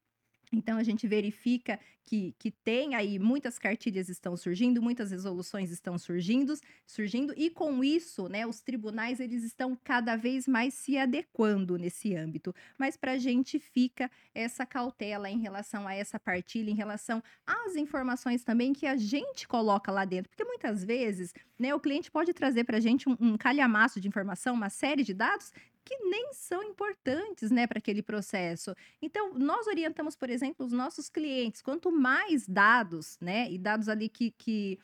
[0.52, 5.98] então, a gente verifica que, que tem aí muitas cartilhas estão surgindo, muitas resoluções estão
[5.98, 6.54] surgindo,
[6.87, 12.16] surgindo, e com isso, né, os tribunais eles estão cada vez mais se adequando nesse
[12.16, 12.54] âmbito.
[12.78, 17.76] Mas para a gente fica essa cautela em relação a essa partilha, em relação às
[17.76, 22.32] informações também que a gente coloca lá dentro, porque muitas vezes, né, o cliente pode
[22.32, 25.52] trazer para a gente um, um calhamaço de informação, uma série de dados
[25.88, 28.74] que nem são importantes, né, para aquele processo.
[29.01, 34.11] Então, nós orientamos, por exemplo, os nossos clientes, quanto mais dados, né, e dados ali
[34.11, 34.79] que, que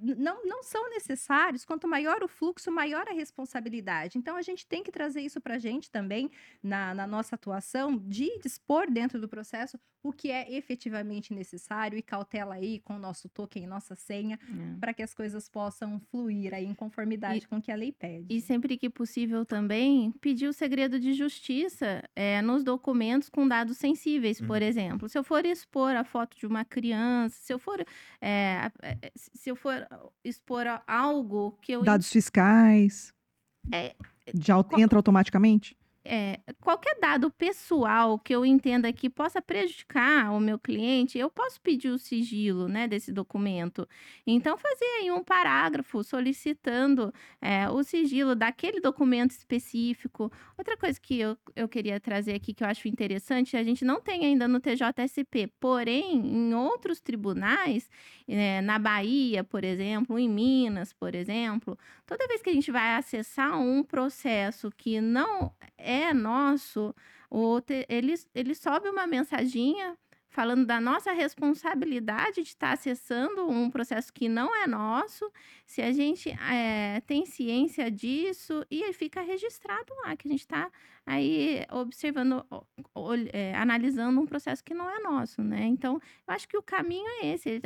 [0.00, 1.64] não, não são necessários.
[1.64, 4.18] Quanto maior o fluxo, maior a responsabilidade.
[4.18, 6.30] Então, a gente tem que trazer isso para a gente também
[6.62, 12.02] na, na, nossa atuação, de dispor dentro do processo o que é efetivamente necessário e
[12.02, 14.78] cautela aí com o nosso token, nossa senha, é.
[14.80, 17.92] para que as coisas possam fluir aí em conformidade e, com o que a lei
[17.92, 18.26] pede.
[18.28, 23.76] E sempre que possível também, pedir o segredo de justiça é, nos documentos com dados
[23.76, 24.68] sensíveis, por uhum.
[24.68, 25.08] exemplo.
[25.08, 27.84] Se eu for expor a foto de uma criança, se eu for,
[28.20, 28.70] é,
[29.14, 31.82] se eu for for expor algo que eu.
[31.82, 33.12] Dados fiscais.
[33.72, 33.94] É,
[34.34, 35.76] já entra automaticamente?
[36.04, 41.60] É, qualquer dado pessoal que eu entenda que possa prejudicar o meu cliente, eu posso
[41.60, 43.88] pedir o sigilo né, desse documento.
[44.26, 50.30] Então, fazer aí um parágrafo solicitando é, o sigilo daquele documento específico.
[50.58, 54.00] Outra coisa que eu, eu queria trazer aqui que eu acho interessante, a gente não
[54.00, 57.88] tem ainda no TJSP, porém, em outros tribunais,
[58.26, 62.96] é, na Bahia, por exemplo, em Minas, por exemplo, toda vez que a gente vai
[62.96, 66.94] acessar um processo que não é nosso,
[67.88, 69.96] ele, ele sobe uma mensaginha
[70.32, 75.30] falando da nossa responsabilidade de estar acessando um processo que não é nosso,
[75.66, 80.70] se a gente é, tem ciência disso e fica registrado lá, que a gente está
[81.04, 82.46] aí observando,
[83.30, 85.66] é, analisando um processo que não é nosso, né?
[85.66, 87.60] Então, eu acho que o caminho é esse,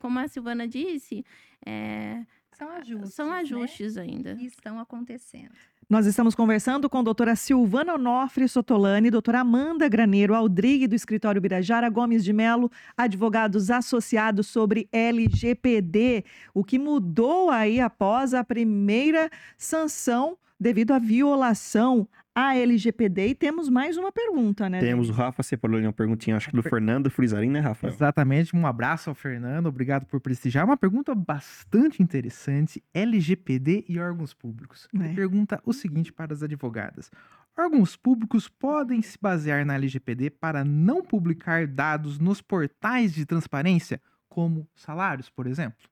[0.00, 1.24] como a Silvana disse,
[1.64, 2.26] é,
[2.58, 4.02] são ajustes, são ajustes né?
[4.02, 4.36] ainda.
[4.40, 5.54] E estão acontecendo.
[5.90, 11.40] Nós estamos conversando com a doutora Silvana Onofre Sotolani, doutora Amanda Graneiro Aldrigue, do escritório
[11.40, 16.26] Birajara Gomes de Melo, advogados associados sobre LGPD.
[16.52, 22.06] O que mudou aí após a primeira sanção devido à violação
[22.38, 23.28] a LGPD.
[23.28, 24.78] E temos mais uma pergunta, né?
[24.78, 27.88] Temos o Rafa Cepoloni, uma perguntinha, acho que do Fernando Frizarin, né, Rafa?
[27.88, 28.54] Exatamente.
[28.54, 30.64] Um abraço ao Fernando, obrigado por prestigiar.
[30.64, 34.86] Uma pergunta bastante interessante: LGPD e órgãos públicos.
[34.94, 35.14] É.
[35.14, 37.10] Pergunta o seguinte para as advogadas:
[37.58, 44.00] Órgãos públicos podem se basear na LGPD para não publicar dados nos portais de transparência,
[44.28, 45.88] como salários, por exemplo?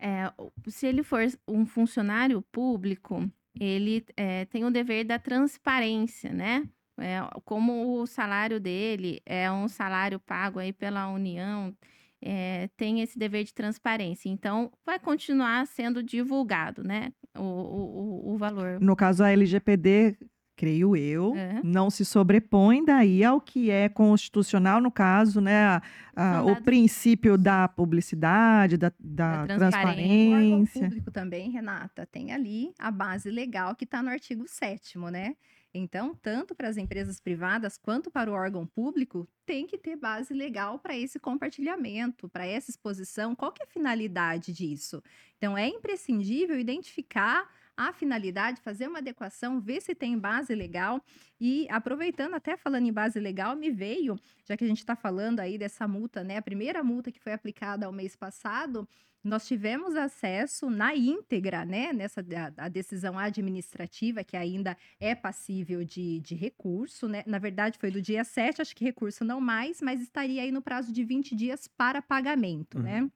[0.00, 0.32] É,
[0.66, 6.68] se ele for um funcionário público, ele é, tem o dever da transparência, né?
[6.98, 11.74] É, como o salário dele é um salário pago aí pela União,
[12.20, 14.28] é, tem esse dever de transparência.
[14.28, 17.12] Então, vai continuar sendo divulgado, né?
[17.36, 18.78] O, o, o valor.
[18.80, 20.16] No caso, a LGPD
[20.56, 21.60] creio eu, é.
[21.64, 25.82] não se sobrepõe daí ao que é constitucional, no caso, né, a,
[26.14, 30.80] a, o princípio da publicidade, da, da, da transparência.
[30.80, 35.34] O público também, Renata, tem ali a base legal que está no artigo 7 né?
[35.74, 40.34] Então, tanto para as empresas privadas quanto para o órgão público, tem que ter base
[40.34, 43.34] legal para esse compartilhamento, para essa exposição.
[43.34, 45.02] Qual que é a finalidade disso?
[45.38, 51.02] Então, é imprescindível identificar a finalidade, fazer uma adequação, ver se tem base legal.
[51.40, 55.40] E aproveitando, até falando em base legal, me veio, já que a gente está falando
[55.40, 56.36] aí dessa multa, né?
[56.36, 58.88] A primeira multa que foi aplicada ao mês passado,
[59.24, 65.84] nós tivemos acesso na íntegra, né, nessa a, a, decisão administrativa, que ainda é passível
[65.84, 67.22] de, de recurso, né?
[67.26, 70.60] Na verdade, foi do dia 7, acho que recurso não mais, mas estaria aí no
[70.60, 73.02] prazo de 20 dias para pagamento, né?
[73.02, 73.04] uhum.
[73.04, 73.10] né?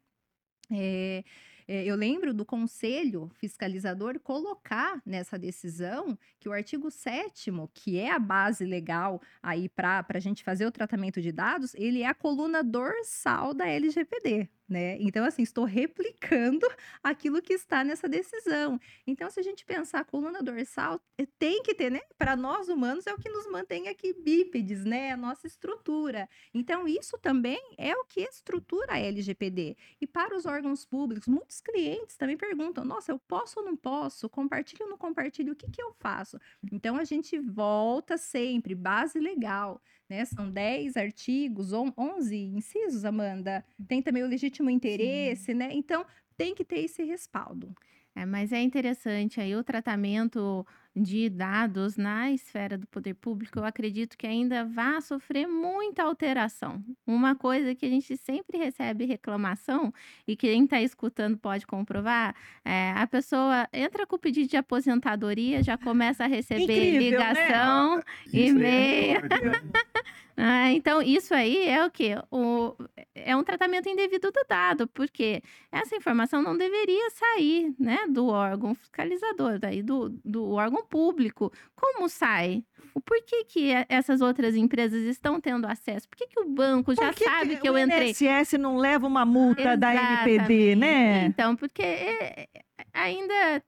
[0.71, 1.25] É, é,
[1.69, 8.19] eu lembro do conselho fiscalizador colocar nessa decisão que o artigo 7 que é a
[8.19, 12.63] base legal aí para a gente fazer o tratamento de dados, ele é a coluna
[12.63, 14.49] dorsal da LGPD.
[14.69, 14.97] Né?
[15.01, 16.67] Então, assim, estou replicando
[17.03, 18.81] aquilo que está nessa decisão.
[19.07, 22.01] Então, se a gente pensar a coluna dorsal, eh, tem que ter, né?
[22.19, 25.13] Para nós humanos é o que nos mantém aqui bípedes, né?
[25.13, 26.29] A nossa estrutura.
[26.53, 29.77] Então, isso também é o que estrutura a LGPD.
[30.01, 34.29] E para os órgãos públicos, muitos clientes também perguntam: nossa, eu posso ou não posso?
[34.29, 35.53] Compartilho ou não compartilho?
[35.53, 36.39] O que, que eu faço?
[36.73, 40.25] Então, a gente volta sempre, base legal né?
[40.25, 43.65] São 10 artigos, 11 incisos, Amanda.
[43.89, 45.71] Tem também o legítimo interesse, né?
[45.73, 46.05] Então,
[46.37, 47.75] tem que ter esse respaldo.
[48.15, 50.67] É, mas é interessante aí o tratamento
[50.97, 56.83] de dados na esfera do poder público, eu acredito que ainda vai sofrer muita alteração.
[57.07, 59.93] Uma coisa que a gente sempre recebe reclamação,
[60.27, 65.63] e quem está escutando pode comprovar, é a pessoa entra com o pedido de aposentadoria,
[65.63, 67.33] já começa a receber Incrível, né?
[67.35, 69.21] ligação, Isso é e-mail.
[70.39, 72.15] Ah, então, isso aí é o quê?
[72.31, 72.77] O,
[73.15, 78.75] é um tratamento indevido do dado, porque essa informação não deveria sair, né, do órgão
[78.75, 81.53] fiscalizador, daí do, do órgão público.
[81.75, 82.65] Como sai?
[82.95, 86.09] O porquê que e- essas outras empresas estão tendo acesso?
[86.09, 88.11] Por que, que o banco já Por que sabe que, eu o entrei?
[88.11, 90.31] INSS não leva uma multa da NPD,
[90.71, 90.77] Exatamente.
[90.77, 91.25] né?
[91.27, 92.49] Então, porque é,
[92.97, 93.63] ainda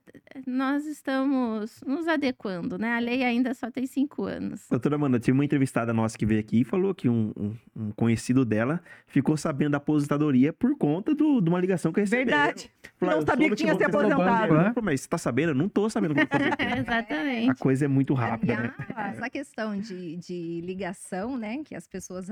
[0.45, 2.93] nós estamos nos adequando, né?
[2.95, 4.65] A lei ainda só tem cinco anos.
[4.69, 7.91] Doutora Amanda, tinha uma entrevistada nossa que veio aqui e falou que um, um- um
[7.91, 12.25] conhecido dela ficou sabendo da aposentadoria por conta do- de uma ligação que recebeu.
[12.25, 12.71] Verdade.
[12.97, 14.53] Falou, Não "Eu sabia que tinha se aposentado.
[14.53, 15.49] né?" Mas você tá sabendo?
[15.49, 16.49] Eu não tô sabendo como fazer.
[16.59, 17.59] A Exatamente.
[17.59, 18.73] coisa é muito rápida, né?
[19.13, 22.29] Essa questão de, de ligação, né, que as pessoas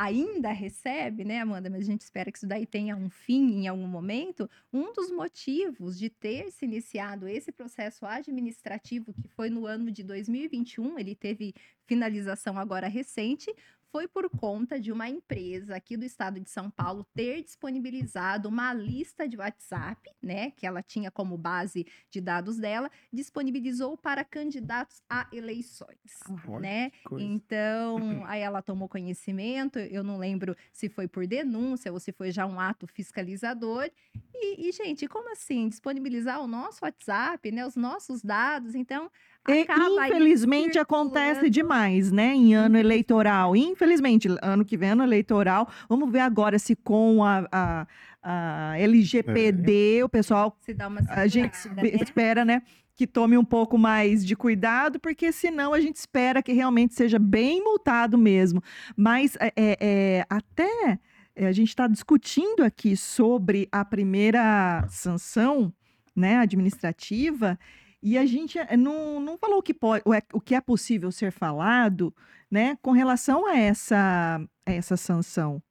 [0.00, 1.68] ainda recebem, né, Amanda?
[1.68, 4.48] Mas a gente espera que isso daí tenha um fim em algum momento.
[4.72, 10.02] Um dos motivos de ter se iniciado esse processo administrativo, que foi no ano de
[10.02, 13.54] 2021, ele teve finalização agora recente,
[13.92, 18.72] foi por conta de uma empresa aqui do estado de São Paulo ter disponibilizado uma
[18.72, 25.02] lista de WhatsApp, né, que ela tinha como base de dados dela, disponibilizou para candidatos
[25.08, 26.92] a eleições, Olha né?
[27.18, 32.30] Então, aí ela tomou conhecimento, eu não lembro se foi por denúncia ou se foi
[32.30, 33.90] já um ato fiscalizador.
[34.34, 35.68] E, e, gente, como assim?
[35.68, 37.66] Disponibilizar o nosso WhatsApp, né?
[37.66, 39.10] Os nossos dados, então.
[39.48, 39.66] E,
[40.06, 42.34] infelizmente acontece demais, né?
[42.34, 43.56] Em ano eleitoral.
[43.56, 45.68] Infelizmente, ano que vem, ano eleitoral.
[45.88, 47.86] Vamos ver agora se com a, a,
[48.22, 51.82] a LGPD, o pessoal, Se dá uma a gente né?
[52.00, 52.62] espera, né?
[52.94, 57.18] Que tome um pouco mais de cuidado, porque senão a gente espera que realmente seja
[57.18, 58.62] bem multado mesmo.
[58.94, 60.98] Mas é, é, é, até
[61.34, 65.72] é, a gente está discutindo aqui sobre a primeira sanção
[66.14, 67.58] né, administrativa,
[68.02, 70.60] e a gente eh, não, não falou o que, pode, o é- o que é
[70.60, 72.14] possível ser falado
[72.50, 75.62] né, com relação a essa, a essa sanção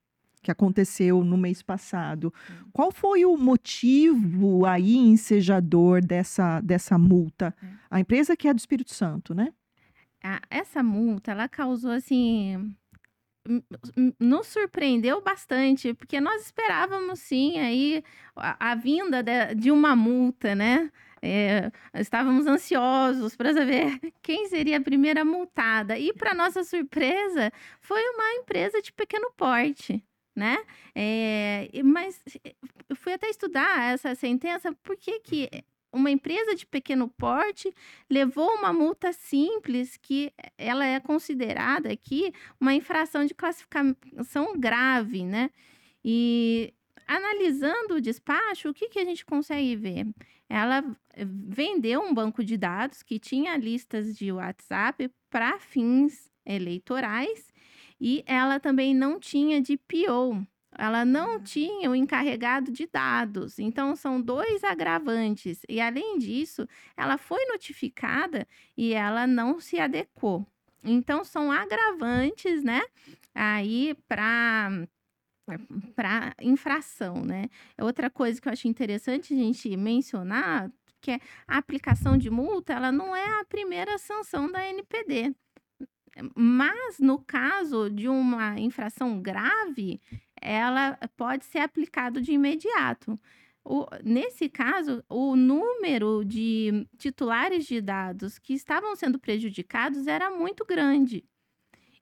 [0.41, 2.33] que aconteceu no mês passado.
[2.71, 7.53] Qual foi o motivo aí ensejador dessa, dessa multa?
[7.61, 7.67] É.
[7.91, 9.53] A empresa que é do Espírito Santo, né?
[10.49, 12.75] essa multa, ela causou assim.
[14.19, 18.03] Nos surpreendeu bastante, porque nós esperávamos sim aí
[18.35, 20.91] a, a vinda de, de uma multa, né?
[21.21, 25.97] É, estávamos ansiosos para saber quem seria a primeira multada.
[25.97, 30.03] E, para nossa surpresa, foi uma empresa de pequeno porte,
[30.35, 30.57] né?
[30.95, 32.21] É, mas
[32.89, 35.49] eu fui até estudar essa sentença, por que que
[35.91, 37.73] uma empresa de pequeno porte
[38.09, 45.49] levou uma multa simples que ela é considerada aqui uma infração de classificação grave, né?
[46.03, 46.73] E
[47.07, 50.05] analisando o despacho, o que, que a gente consegue ver?
[50.49, 50.83] Ela
[51.15, 57.53] vendeu um banco de dados que tinha listas de WhatsApp para fins eleitorais
[58.01, 60.45] e ela também não tinha de PO.
[60.77, 63.59] Ela não tinha o encarregado de dados.
[63.59, 65.61] Então, são dois agravantes.
[65.67, 70.45] E, além disso, ela foi notificada e ela não se adequou.
[70.83, 72.81] Então, são agravantes, né?
[73.35, 74.87] Aí, para
[75.95, 77.47] para infração, né?
[77.79, 82.73] Outra coisa que eu acho interessante a gente mencionar, que é a aplicação de multa,
[82.73, 85.33] ela não é a primeira sanção da NPD.
[86.35, 90.01] Mas, no caso de uma infração grave,
[90.41, 93.19] ela pode ser aplicado de imediato.
[93.63, 100.65] O- nesse caso, o número de titulares de dados que estavam sendo prejudicados era muito
[100.65, 101.23] grande.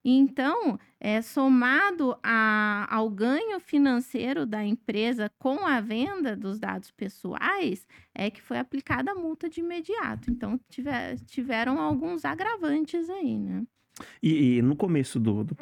[0.09, 7.85] Então, é, somado a- ao ganho financeiro da empresa com a venda dos dados pessoais,
[8.15, 10.31] é que foi aplicada a multa de imediato.
[10.31, 13.63] Então, tiver- tiveram alguns agravantes aí, né?
[14.23, 15.57] E, e no começo do, do-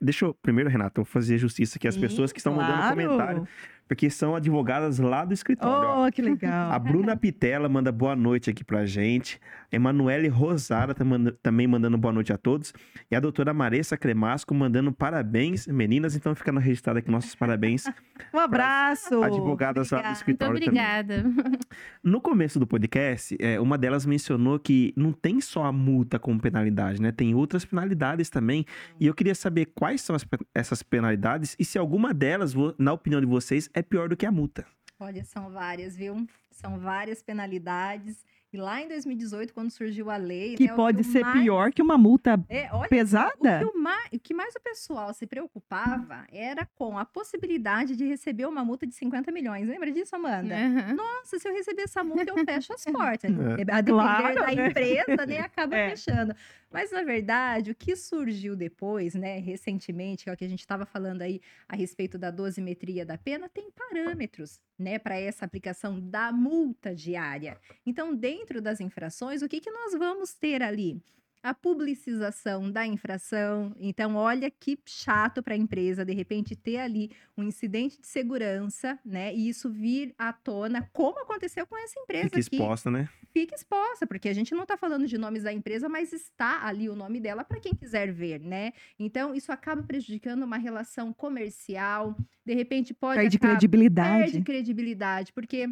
[0.00, 2.96] Deixa eu primeiro, Renato, eu fazer justiça aqui às Sim, pessoas que estão mandando claro.
[2.96, 3.48] comentário.
[3.94, 6.04] Porque são advogadas lá do escritório.
[6.06, 6.72] Oh, que legal.
[6.72, 9.40] A Bruna Pitela manda boa noite aqui pra gente.
[9.70, 12.74] Emanuele Rosara tá manda- também mandando boa noite a todos.
[13.08, 16.16] E a doutora Maressa Cremasco mandando parabéns, meninas.
[16.16, 17.84] Então fica registrado aqui nossos parabéns.
[18.32, 19.22] Um abraço.
[19.24, 20.08] Advogadas lá do obrigada.
[20.08, 20.68] Muito escritório também.
[20.68, 21.24] obrigada.
[22.02, 26.38] No começo do podcast, é, uma delas mencionou que não tem só a multa como
[26.40, 27.10] penalidade, né?
[27.10, 28.64] Tem outras penalidades também.
[29.00, 30.24] E eu queria saber quais são as
[30.54, 34.32] essas penalidades e se alguma delas, na opinião de vocês, é pior do que a
[34.32, 34.66] multa.
[34.98, 36.26] Olha, são várias, viu?
[36.50, 38.24] São várias penalidades.
[38.54, 40.54] E lá em 2018, quando surgiu a lei.
[40.54, 43.34] Que né, pode o ser mais- pior que uma multa É, olha, pesada?
[43.34, 47.96] O que, o mais, o que mais o pessoal se preocupava era com a possibilidade
[47.96, 49.66] de receber uma multa de 50 milhões.
[49.68, 50.54] Lembra disso, Amanda?
[50.54, 50.94] Aham.
[50.94, 53.30] Nossa, se eu receber essa multa, eu fecho as portas.
[53.58, 53.62] É.
[53.72, 54.68] A depender Claro, da né?
[54.68, 55.90] empresa, né, acaba É.
[55.90, 56.34] fechando.
[56.70, 60.60] Mas, na verdade, o que surgiu depois, né, recentemente, que é o que a gente
[60.60, 66.00] estava falando aí a respeito da dosimetria da pena, tem parâmetros, né, para essa aplicação
[66.00, 67.58] da multa diária.
[67.86, 71.02] Então, dentro das infrações, o que, que nós vamos ter ali?
[71.44, 73.76] A publicização da infração.
[73.78, 78.98] Então, olha que chato para a empresa, de repente, ter ali um incidente de segurança,
[79.04, 79.34] né?
[79.34, 83.08] E isso vir à tona, como aconteceu com essa empresa Fica aqui exposta, né?
[83.30, 86.88] fica exposta, porque a gente não está falando de nomes da empresa, mas está ali
[86.88, 88.72] o nome dela para quem quiser ver, né?
[88.98, 92.16] Então, isso acaba prejudicando uma relação comercial,
[92.46, 94.18] de repente pode Perde acabar- credibilidade.
[94.32, 95.68] perde credibilidade, porque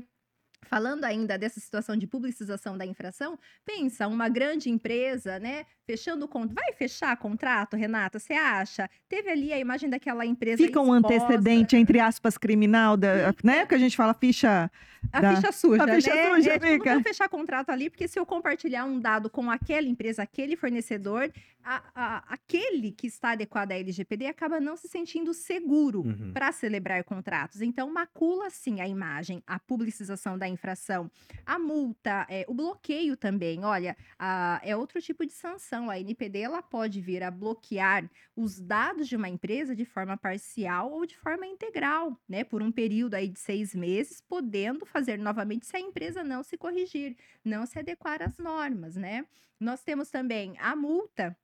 [0.66, 6.28] falando ainda dessa situação de publicização da infração, pensa uma grande empresa, né, fechando o
[6.28, 8.88] contrato, vai fechar contrato, Renata, você acha?
[9.08, 13.66] Teve ali a imagem daquela empresa Fica um exposta, antecedente, entre aspas, criminal, da, né?
[13.66, 14.70] Que a gente fala ficha.
[15.12, 16.30] A da- ficha suja, a ficha né?
[16.36, 16.84] suja É, tipo, fica.
[16.90, 20.54] Não vou fechar contrato ali, porque se eu compartilhar um dado com aquela empresa, aquele
[20.56, 21.28] fornecedor,
[21.64, 26.30] a- a- aquele que está adequado à LGPD acaba não se sentindo seguro Uhum.
[26.32, 27.60] para celebrar contratos.
[27.62, 31.10] Então, macula sim a imagem, a publicização da infração,
[31.44, 33.64] a multa, é, o bloqueio também.
[33.64, 35.90] Olha, a- é outro tipo de sanção.
[35.90, 40.92] A NPD ela pode vir a bloquear os dados de uma empresa de forma parcial
[40.92, 42.44] ou de forma integral, né?
[42.44, 46.56] Por um período aí de seis meses, podendo fazer novamente se a empresa não se
[46.56, 49.26] corrigir, não se adequar às normas, né?
[49.58, 51.36] Nós temos também a multa.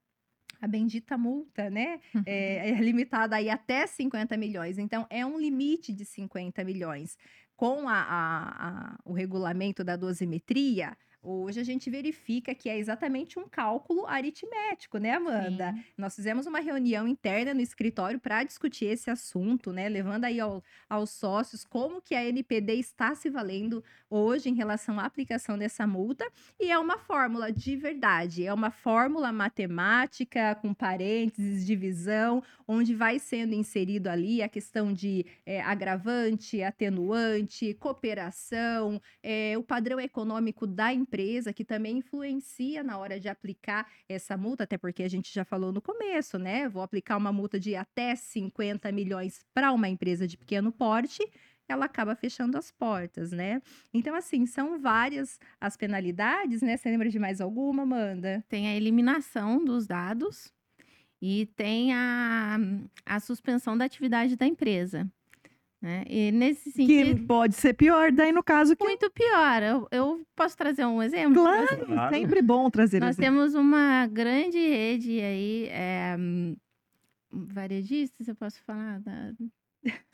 [0.61, 2.01] A bendita multa, né?
[2.27, 4.77] É, é limitada aí até 50 milhões.
[4.77, 7.17] Então, é um limite de 50 milhões.
[7.59, 13.39] Com a- a- a- o regulamento da dosimetria, hoje a gente verifica que é exatamente
[13.39, 15.75] um cálculo aritmético, né, Amanda?
[15.75, 15.85] Sim.
[15.97, 19.89] Nós fizemos uma reunião interna no escritório para discutir esse assunto, né?
[19.89, 24.99] Levando aí ao- aos sócios como que a NPD está se valendo hoje em relação
[24.99, 26.25] à aplicação dessa multa.
[26.59, 33.19] E é uma fórmula de verdade, é uma fórmula matemática com parênteses, divisão, onde vai
[33.19, 40.93] sendo inserido ali a questão de eh, agravante, atenuante, cooperação, eh, o padrão econômico da
[40.93, 41.08] empresa,
[41.53, 45.73] que também influencia na hora de aplicar essa multa, até porque a gente já falou
[45.73, 46.69] no começo, né?
[46.69, 51.23] Vou aplicar uma multa de até 50 milhões para uma empresa de pequeno porte,
[51.69, 53.61] ela acaba fechando as portas, né?
[53.93, 56.77] Então, assim, são várias as penalidades, né?
[56.77, 58.45] Você lembra de mais alguma, Amanda?
[58.49, 60.53] Tem a eliminação dos dados
[61.21, 62.57] e tem a,
[63.05, 65.11] a suspensão da atividade da empresa.
[65.81, 66.03] Né?
[66.09, 68.83] E nesse Que sentido, pode ser pior, daí no caso que.
[68.85, 69.63] muito pior.
[69.63, 71.35] Eu, eu posso trazer um exemplo?
[71.43, 72.15] Claro, Claro.
[72.15, 73.25] sempre bom trazer Nós exemplo.
[73.41, 76.17] temos uma grande rede aí, é,
[77.31, 79.01] varejista, se eu posso falar?
[79.01, 79.33] da-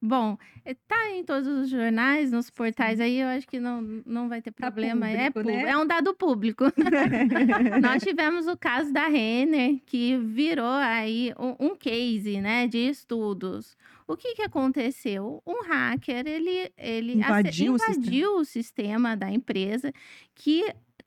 [0.00, 0.36] Bom,
[0.66, 4.42] eh, tá em todos os jornais, nos portais aí, eu acho que não, não vai
[4.42, 5.08] ter Tá problema.
[5.08, 5.62] é, público, né?
[5.62, 6.64] pú- é um dado público.
[7.82, 13.76] Nós tivemos o caso da Renner, que virou aí um, um case, né, de estudos.
[14.06, 15.42] O que que aconteceu?
[15.46, 17.96] Um hacker, ele, ele ace- Invadiu o sistema.
[17.98, 19.92] invadiu o sistema da empresa,
[20.34, 20.62] que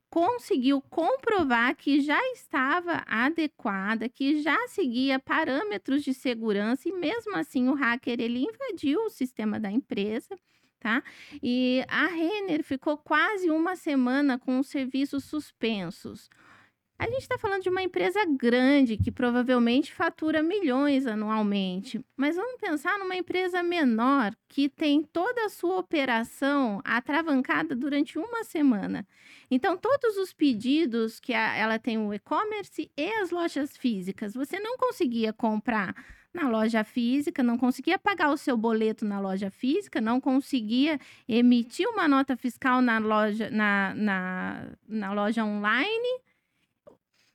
[0.10, 7.68] conseguiu comprovar que já estava adequada, que já seguia parâmetros de segurança e mesmo assim
[7.68, 10.36] o hacker ele invadiu o sistema da empresa,
[10.80, 11.04] tá?
[11.44, 16.30] E a Renner ficou quase uma semana com os serviços suspensos.
[17.00, 22.60] A gente está falando de uma empresa grande que provavelmente fatura milhões anualmente, mas vamos
[22.60, 29.08] pensar numa empresa menor que tem toda a sua operação atravancada durante uma semana.
[29.50, 34.60] Então, todos os pedidos que a- ela tem o e-commerce e as lojas físicas, você
[34.60, 35.94] não conseguia comprar
[36.34, 41.88] na loja física, não conseguia pagar o seu boleto na loja física, não conseguia emitir
[41.88, 46.27] uma nota fiscal na loja, na, na, na loja online.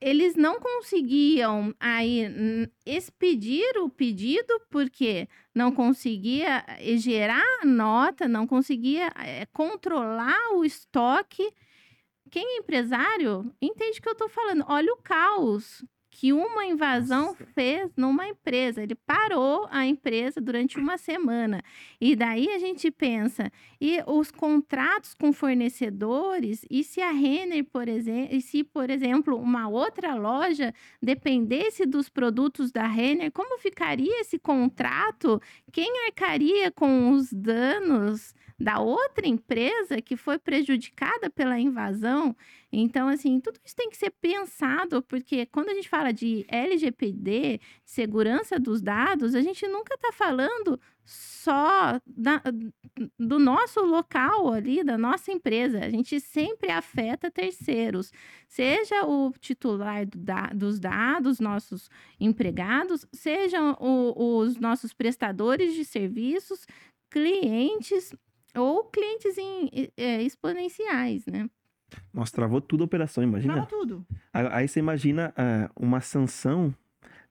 [0.02, 9.12] Eles não conseguiam aí expedir o pedido porque não conseguia eh, gerar nota, não conseguia
[9.16, 11.48] eh, controlar o estoque.
[12.30, 14.64] Quem é empresário entende o que eu estou falando.
[14.68, 15.84] Olha o caos
[16.14, 17.46] que uma invasão Nossa.
[17.54, 18.82] fez numa empresa.
[18.82, 21.62] Ele parou a empresa durante uma semana.
[21.98, 23.50] E daí a gente pensa,
[23.80, 29.36] e os contratos com fornecedores, e se a Renner, por exemplo, e se, por exemplo,
[29.36, 35.40] uma outra loja dependesse dos produtos da Renner, como ficaria esse contrato?
[35.72, 42.36] Quem arcaria com os danos da outra empresa que foi prejudicada pela invasão?
[42.72, 47.60] Então, assim, tudo isso tem que ser pensado, porque quando a gente fala de LGPD,
[47.84, 52.42] segurança dos dados, a gente nunca está falando só da-
[53.18, 55.80] do nosso local ali, da nossa empresa.
[55.84, 58.12] A gente sempre afeta terceiros,
[58.48, 61.90] seja o titular do da- dos dados, nossos
[62.20, 66.64] empregados, sejam o- os nossos prestadores de serviços,
[67.10, 68.14] clientes
[68.56, 71.48] ou clientes em, eh, exponenciais, né?
[72.12, 73.54] Nossa, travou tudo a operação, imagina.
[73.54, 74.06] Fala tudo.
[74.32, 76.74] Aí você imagina ah, uma sanção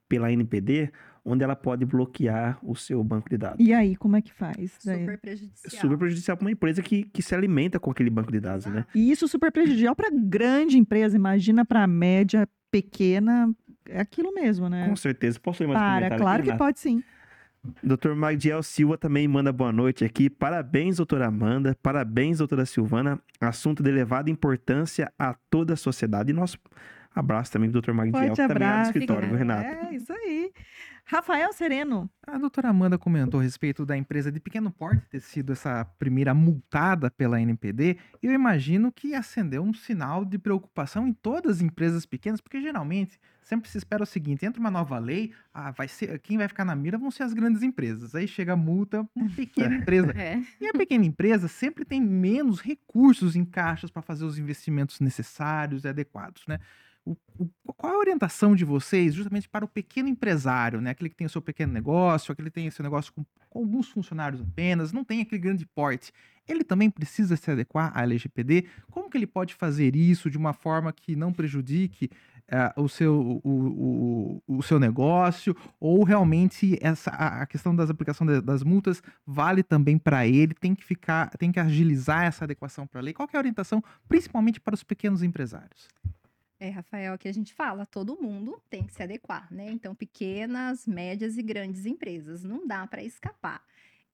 [0.07, 0.91] pela NPD,
[1.23, 3.65] onde ela pode bloquear o seu banco de dados.
[3.65, 4.77] E aí, como é que faz?
[4.83, 4.99] Daí?
[4.99, 5.81] Super prejudicial.
[5.81, 8.85] Super prejudicial para uma empresa que, que se alimenta com aquele banco de dados, né?
[8.93, 13.53] E isso super prejudicial para grande empresa, imagina para média, pequena,
[13.87, 14.87] é aquilo mesmo, né?
[14.89, 15.39] Com certeza.
[15.39, 16.63] Posso ler mais um Para, comentário claro aqui, que Renata?
[16.65, 17.03] pode sim.
[17.83, 18.13] Dr.
[18.15, 20.29] Magdiel Silva também manda boa noite aqui.
[20.29, 21.77] Parabéns, doutora Amanda.
[21.81, 23.19] Parabéns, doutora Silvana.
[23.39, 26.31] Assunto de elevada importância a toda a sociedade.
[26.31, 26.57] E nosso
[27.13, 27.91] abraço também do Dr.
[27.91, 28.91] Magdiel, Forte que também é do abraço.
[28.91, 29.85] escritório, Renato?
[29.85, 30.51] É, isso aí.
[31.05, 32.09] Rafael Sereno.
[32.25, 36.33] A doutora Amanda comentou a respeito da empresa de pequeno porte ter sido essa primeira
[36.33, 37.97] multada pela NPD.
[38.21, 43.19] Eu imagino que acendeu um sinal de preocupação em todas as empresas pequenas, porque geralmente
[43.41, 46.63] sempre se espera o seguinte: entra uma nova lei, ah, vai ser, quem vai ficar
[46.63, 48.15] na mira vão ser as grandes empresas.
[48.15, 50.11] Aí chega a multa, uma pequena empresa.
[50.11, 50.41] É.
[50.59, 55.83] E a pequena empresa sempre tem menos recursos em caixas para fazer os investimentos necessários
[55.83, 56.59] e adequados, né?
[57.03, 60.91] O- o- qual é a orientação de vocês justamente para o pequeno empresário, né?
[60.91, 63.89] Aquele que tem o seu pequeno negócio, aquele que tem esse negócio com, com alguns
[63.89, 66.11] funcionários apenas, não tem aquele grande porte.
[66.47, 68.65] Ele também precisa se adequar à LGPD?
[68.91, 72.09] Como que ele pode fazer isso de uma forma que não prejudique
[72.51, 75.55] ah, o, seu, o, o, o seu negócio?
[75.79, 80.53] Ou realmente essa, a questão das aplicação da- das multas vale também para ele?
[80.53, 83.13] Tem que ficar, tem que agilizar essa adequação para a lei?
[83.13, 85.87] Qual é a orientação, principalmente para os pequenos empresários?
[86.61, 89.71] É, Rafael, que a gente fala, todo mundo tem que se adequar, né?
[89.71, 93.65] Então, pequenas, médias e grandes empresas, não dá para escapar.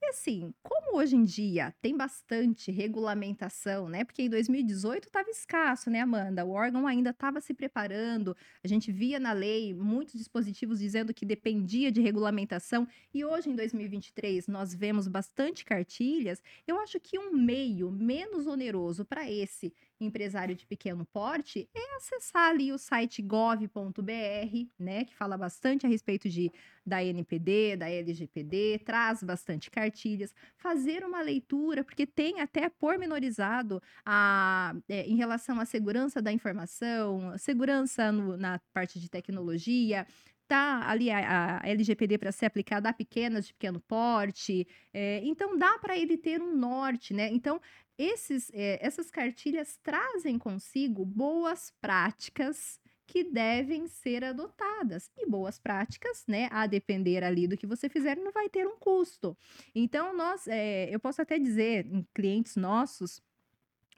[0.01, 4.05] E assim, como hoje em dia tem bastante regulamentação, né?
[4.05, 6.45] Porque em 2018 estava escasso, né, Amanda?
[6.45, 8.33] O órgão ainda estava se preparando.
[8.63, 12.87] A gente via na lei muitos dispositivos dizendo que dependia de regulamentação.
[13.13, 16.41] E hoje, em 2023, nós vemos bastante cartilhas.
[16.65, 22.49] Eu acho que um meio menos oneroso para esse empresário de pequeno porte é acessar
[22.51, 26.51] ali o site gov.br, né, que fala bastante a respeito de
[26.85, 34.73] da NPD, da LGPD, traz bastante cartilhas, fazer uma leitura, porque tem até pormenorizado a,
[34.87, 40.07] é, em relação à segurança da informação, segurança no- na parte de tecnologia,
[40.47, 45.57] tá ali a, a LGPD para ser aplicada a pequenas de pequeno porte, é, então
[45.57, 47.29] dá para ele ter um norte, né?
[47.31, 47.59] Então
[47.97, 55.09] esses, eh, essas cartilhas trazem consigo boas práticas que devem ser adotadas.
[55.17, 58.77] E boas práticas, né, a depender ali do que você fizer, não vai ter um
[58.77, 59.35] custo.
[59.73, 63.21] Então, nós, eh, eu posso até dizer, em clientes nossos,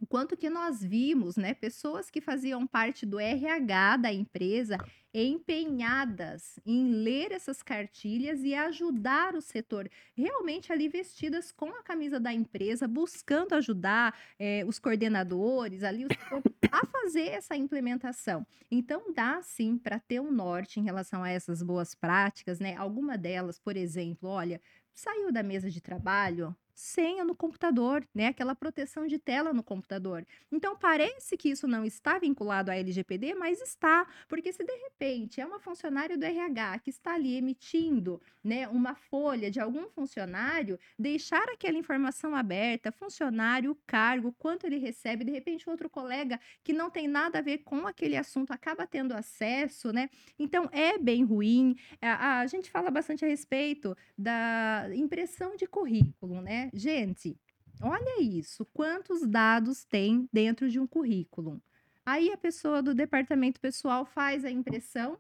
[0.08, 4.78] quanto que nós vimos, né, pessoas que faziam parte do RH da empresa
[5.14, 12.20] empenhadas em ler essas cartilhas e ajudar o setor realmente ali vestidas com a camisa
[12.20, 18.46] da empresa, buscando ajudar eh, os coordenadores ali o setor, a fazer essa implementação.
[18.70, 22.76] Então dá sim para ter um norte em relação a essas boas práticas, né?
[22.76, 24.62] Alguma delas, por exemplo, olha,
[24.94, 28.28] saiu da mesa de trabalho, senha no computador, né?
[28.28, 30.26] Aquela proteção de tela no computador.
[30.50, 35.42] Então parece que isso não está vinculado à LGPD, mas está, porque se de repente
[35.42, 40.80] é uma funcionária do RH que está ali emitindo, né, uma folha de algum funcionário,
[40.98, 46.90] deixar aquela informação aberta, funcionário, cargo, quanto ele recebe, de repente outro colega que não
[46.90, 50.10] tem nada a ver com aquele assunto acaba tendo acesso, né?
[50.38, 51.76] Então é bem ruim.
[52.02, 56.69] A, a gente fala bastante a respeito da impressão de currículo, né?
[56.74, 57.40] Gente,
[57.82, 61.62] olha isso, quantos dados tem dentro de um currículo?
[62.06, 65.20] Aí a pessoa do departamento pessoal faz a impressão,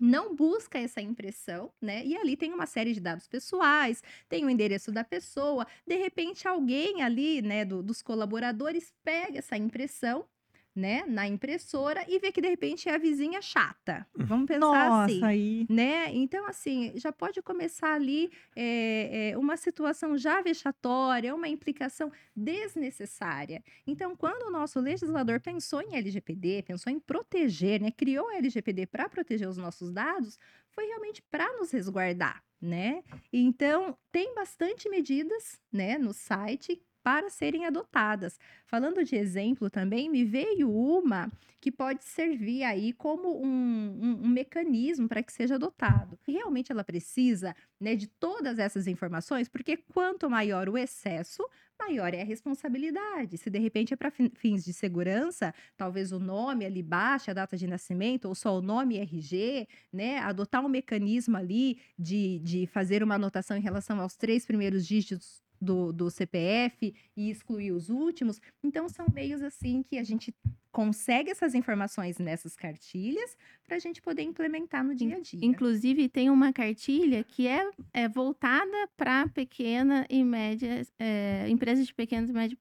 [0.00, 2.04] não busca essa impressão, né?
[2.06, 5.66] E ali tem uma série de dados pessoais, tem o endereço da pessoa.
[5.86, 10.26] De repente, alguém ali, né, do- dos colaboradores pega essa impressão,
[10.74, 14.06] né, na impressora e vê que de repente é a vizinha chata.
[14.16, 15.66] Vamos pensar assim Nossa, aí.
[15.68, 16.10] né?
[16.14, 23.62] Então, assim, já pode começar ali é, é, uma situação já vexatória, uma implicação desnecessária.
[23.86, 27.90] Então, quando o nosso legislador pensou em LGPD, pensou em proteger, né?
[27.90, 30.38] Criou a LGPD para proteger os nossos dados,
[30.70, 33.02] foi realmente para nos resguardar, né?
[33.30, 38.38] Então, tem bastante medidas, né, no site para serem adotadas.
[38.66, 41.30] Falando de exemplo também, me veio uma
[41.60, 46.18] que pode servir aí como um, um- um mecanismo para que seja adotado.
[46.26, 51.44] Realmente ela precisa né, de todas essas informações, porque quanto maior o excesso,
[51.78, 53.36] maior é a responsabilidade.
[53.38, 57.56] Se de repente é para fins de segurança, talvez o nome ali baixe, a data
[57.56, 60.18] de nascimento, ou só o nome RG, né?
[60.18, 65.41] Adotar um mecanismo ali de, de fazer uma anotação em relação aos três primeiros dígitos
[65.62, 68.40] do, do CPF e excluir os últimos.
[68.62, 70.34] Então, são meios assim que a gente
[70.72, 75.40] consegue essas informações nessas cartilhas para a gente poder implementar no dia a dia.
[75.42, 81.94] Inclusive, tem uma cartilha que é, é voltada para pequena e média, é, empresas de
[81.94, 82.58] pequeno e médio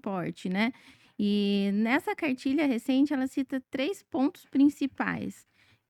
[0.00, 0.72] porte, né?
[1.18, 5.46] E nessa cartilha recente, ela cita três pontos principais,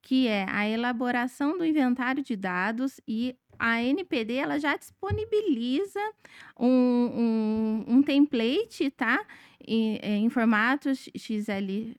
[0.07, 5.99] que é a elaboração do inventário de dados e a NPD ela já disponibiliza
[6.59, 6.69] um,
[7.89, 9.19] um, um template, tá?
[9.67, 11.97] Em, em formato XL.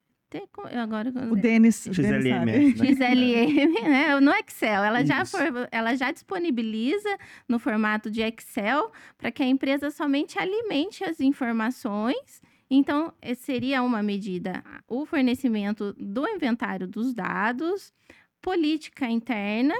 [0.81, 2.45] Agora, O Denis, XLM, sabe.
[2.45, 2.71] né?
[2.75, 4.19] XLM, né?
[4.21, 4.83] No Excel.
[4.83, 10.37] Ela já, for- ela já disponibiliza no formato de Excel para que a empresa somente
[10.39, 12.41] alimente as informações.
[12.69, 17.93] Então, eh, seria uma medida o fornecimento do inventário dos dados,
[18.41, 19.75] política interna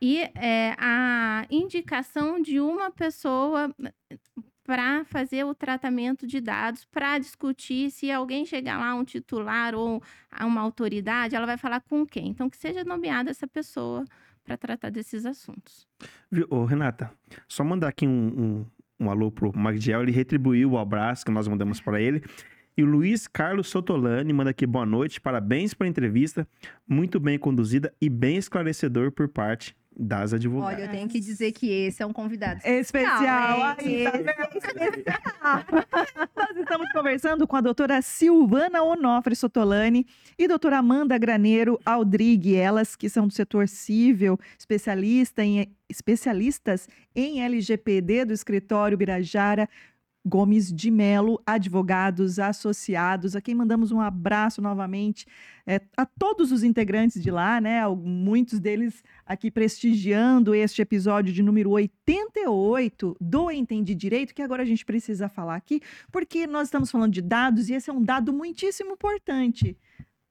[0.00, 3.74] e eh, a indicação de uma pessoa
[4.66, 10.02] para fazer o tratamento de dados, para discutir se alguém chegar lá, um titular ou
[10.40, 12.28] uma autoridade, ela vai falar com quem.
[12.28, 14.04] Então, que seja nomeada essa pessoa
[14.44, 15.86] para tratar desses assuntos.
[16.50, 17.12] Ô, Renata,
[17.48, 18.66] só mandar aqui um, um,
[18.98, 22.22] um alô pro Magdiel, ele retribuiu o abraço que nós mandamos para ele.
[22.76, 26.46] E o Luiz Carlos Sotolani manda aqui boa noite, parabéns pela entrevista,
[26.86, 30.74] muito bem conduzida e bem esclarecedor por parte das advogadas.
[30.74, 33.76] Olha, eu tenho que dizer que esse é um convidado Especial.
[33.78, 34.26] Aí, tá vendo?
[36.36, 40.06] Nós estamos conversando com a doutora Silvana Onofre Sotolani
[40.38, 47.40] e doutora Amanda Graneiro Aldrigue, elas que são do setor civil, especialista em, especialistas em
[47.40, 49.66] LGPD do escritório Birajara.
[50.26, 55.24] Gomes de Melo, advogados associados, a quem mandamos um abraço novamente,
[55.64, 57.86] é, a todos os integrantes de lá, né?
[57.88, 64.66] Muitos deles aqui prestigiando este episódio de número 88 do Entendi Direito, que agora a
[64.66, 68.32] gente precisa falar aqui, porque nós estamos falando de dados e esse é um dado
[68.32, 69.78] muitíssimo importante.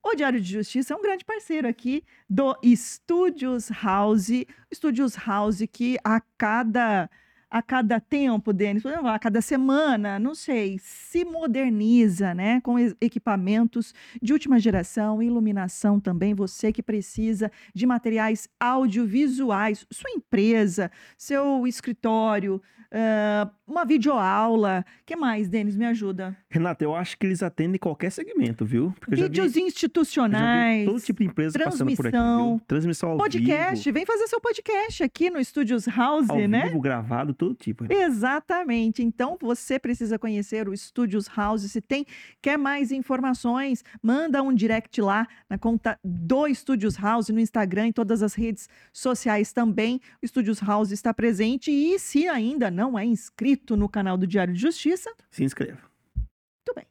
[0.03, 4.29] O Diário de Justiça é um grande parceiro aqui do Studios House.
[4.71, 7.09] Studios House que a cada
[7.55, 14.33] a cada tempo, Denis, a cada semana, não sei, se moderniza, né, com equipamentos de
[14.33, 22.61] última geração, iluminação também, você que precisa de materiais audiovisuais, sua empresa, seu escritório,
[22.97, 26.37] ah, uma videoaula, que mais, Denis, me ajuda?
[26.49, 28.93] Renata, eu acho que eles atendem qualquer segmento, viu?
[29.01, 32.61] Porque Vídeos vi institucionais, todo tipo de empresa passando por aqui, transmissão, viu?
[32.65, 36.67] Transmissão ao podcast, vivo, vem fazer seu podcast aqui no Studios House, ao né?
[36.67, 37.83] vivo, gravado, todo tipo.
[37.83, 38.01] Renata.
[38.01, 39.03] Exatamente.
[39.03, 41.69] Então você precisa conhecer o Studios House.
[41.69, 42.05] Se tem
[42.41, 47.93] quer mais informações, manda um direct lá na conta do Studios House no Instagram e
[47.93, 49.99] todas as redes sociais também.
[50.23, 54.53] O Studios House está presente e se ainda não é inscrito no canal do Diário
[54.53, 55.81] de Justiça, Se inscreva.
[56.15, 56.85] Muito bem.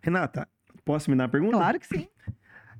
[0.00, 0.48] Renata,
[0.84, 1.56] posso me dar a pergunta?
[1.56, 2.08] claro que sim.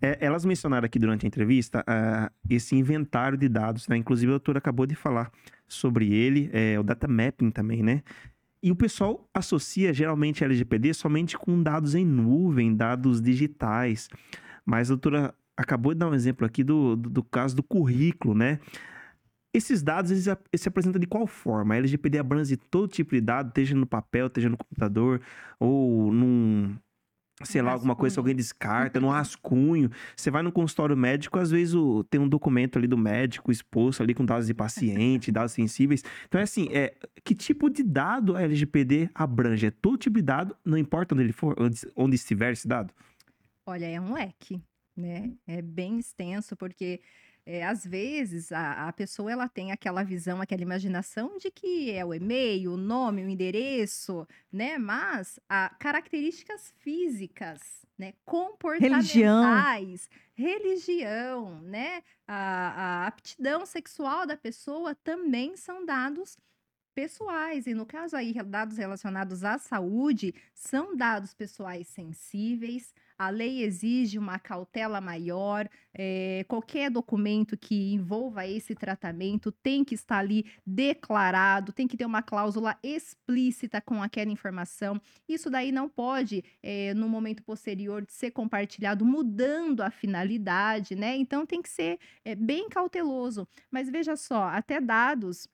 [0.02, 3.96] É, elas mencionaram aqui durante a entrevista ah, esse inventário de dados, né?
[3.96, 5.30] Inclusive a doutora acabou de falar
[5.68, 8.02] sobre ele, é, o data mapping também, né?
[8.62, 14.08] E o pessoal associa geralmente LGPD somente com dados em nuvem, dados digitais.
[14.64, 18.34] Mas a doutora acabou de dar um exemplo aqui do, do, do caso do currículo,
[18.34, 18.58] né?
[19.52, 21.74] Esses dados, eles, eles se apresentam de qual forma?
[21.74, 25.20] A LGPD abrange todo tipo de dado, esteja no papel, esteja no computador,
[25.58, 26.76] ou num,
[27.42, 29.90] sei lá, alguma coisa que alguém descarta, no rascunho.
[30.16, 34.02] Você vai no consultório médico, às vezes o- tem um documento ali do médico exposto
[34.04, 36.04] ali com dados de paciente, dados sensíveis.
[36.28, 36.94] Então é assim, é,
[37.24, 39.66] que tipo de dado a LGPD abrange?
[39.66, 42.94] É todo tipo de dado, não importa onde ele for, onde, onde estiver esse dado?
[43.66, 44.62] Olha, é um leque,
[44.96, 45.32] né?
[45.46, 47.00] É bem extenso, porque
[47.50, 52.04] é, às vezes a, a pessoa ela tem aquela visão, aquela imaginação de que é
[52.04, 54.78] o e-mail, o nome, o endereço, né?
[54.78, 58.14] Mas a características físicas, né?
[58.24, 62.04] Comportamentais, religião, né?
[62.24, 66.38] A, a aptidão sexual da pessoa também são dados
[66.94, 67.66] pessoais.
[67.66, 72.94] E no caso aí, dados relacionados à saúde, são dados pessoais sensíveis.
[73.22, 75.68] A lei exige uma cautela maior.
[75.92, 82.06] eh, qualquer documento que envolva esse tratamento tem que estar ali declarado, tem que ter
[82.06, 84.98] uma cláusula explícita com aquela informação.
[85.28, 91.16] Isso daí não pode, eh, no momento posterior, ser compartilhado, mudando a finalidade, né?
[91.16, 93.46] Então tem que ser eh, bem cauteloso.
[93.70, 95.46] Mas veja só, até dados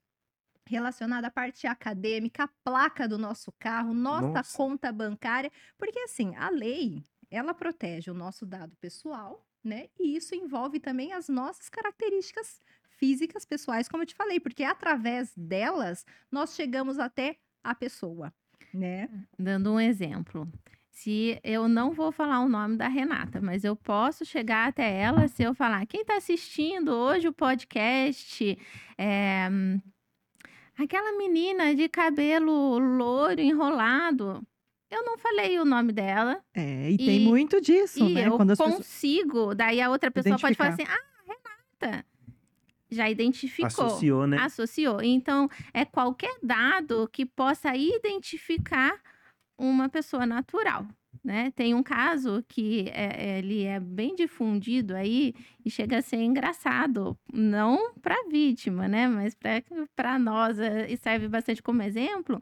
[0.68, 4.52] relacionada à parte acadêmica, a placa do nosso carro, nossa Nossa.
[4.52, 9.88] conta bancária, porque assim, a lei, ela protege o nosso dado pessoal, né?
[9.98, 12.60] E isso envolve também as nossas características
[12.98, 18.32] físicas pessoais, como eu te falei, porque através delas nós chegamos até a pessoa,
[18.72, 19.08] né?
[19.38, 20.50] Dando um exemplo.
[20.90, 25.28] Se eu não vou falar o nome da Renata, mas eu posso chegar até ela
[25.28, 28.58] se eu falar, quem está assistindo hoje o podcast,
[28.96, 29.78] é, hum,
[30.78, 34.42] aquela menina de cabelo loiro enrolado.
[34.90, 38.28] Eu não falei o nome dela É, e tem E- muito disso, e né?
[38.28, 38.76] eu Quando as pessoas...
[38.76, 41.32] consigo, daí a outra pessoa pode falar assim, ah,
[41.80, 42.06] Renata.
[42.88, 44.38] Já identificou Associou, né?
[44.38, 45.02] associou.
[45.02, 48.94] Então, é qualquer dado que possa identificar
[49.58, 50.86] uma pessoa natural.
[51.24, 51.50] Né?
[51.56, 55.34] Tem um caso que é- ele é bem difundido aí
[55.64, 59.08] e chega a ser engraçado, não para a vítima, né?
[59.08, 59.34] Mas
[59.96, 62.40] para nós é, e serve bastante como exemplo.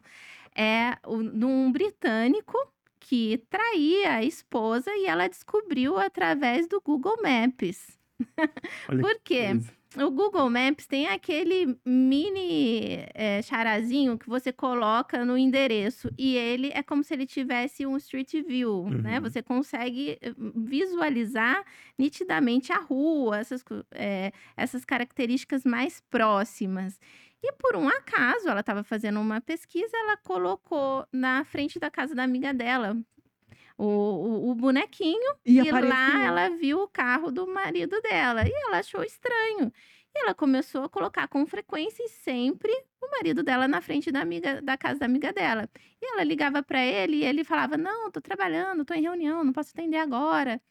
[0.55, 2.57] É o- um britânico
[2.99, 7.97] que traía a esposa e ela descobriu através do Google Maps.
[8.87, 9.59] Por quê?
[9.97, 16.69] O Google Maps tem aquele mini eh, charazinho que você coloca no endereço e ele
[16.73, 19.17] é como se ele tivesse um Street View, né?
[19.17, 19.23] Uhum.
[19.23, 21.63] Você consegue eh, visualizar
[21.97, 26.99] nitidamente a rua, essas, eh, essas características mais próximas.
[27.43, 32.15] E por um acaso, ela estava fazendo uma pesquisa, ela colocou na frente da casa
[32.15, 32.97] da amiga dela
[33.77, 38.51] o, o- o bonequinho E, e lá ela viu o carro do marido dela e
[38.67, 39.71] ela achou estranho.
[40.15, 42.71] E ela começou a colocar com frequência e sempre
[43.01, 45.69] o marido dela na frente da amiga da casa da amiga dela.
[46.01, 49.53] E ela ligava para ele e ele falava: "Não, tô trabalhando, tô em reunião, não
[49.53, 50.61] posso atender agora".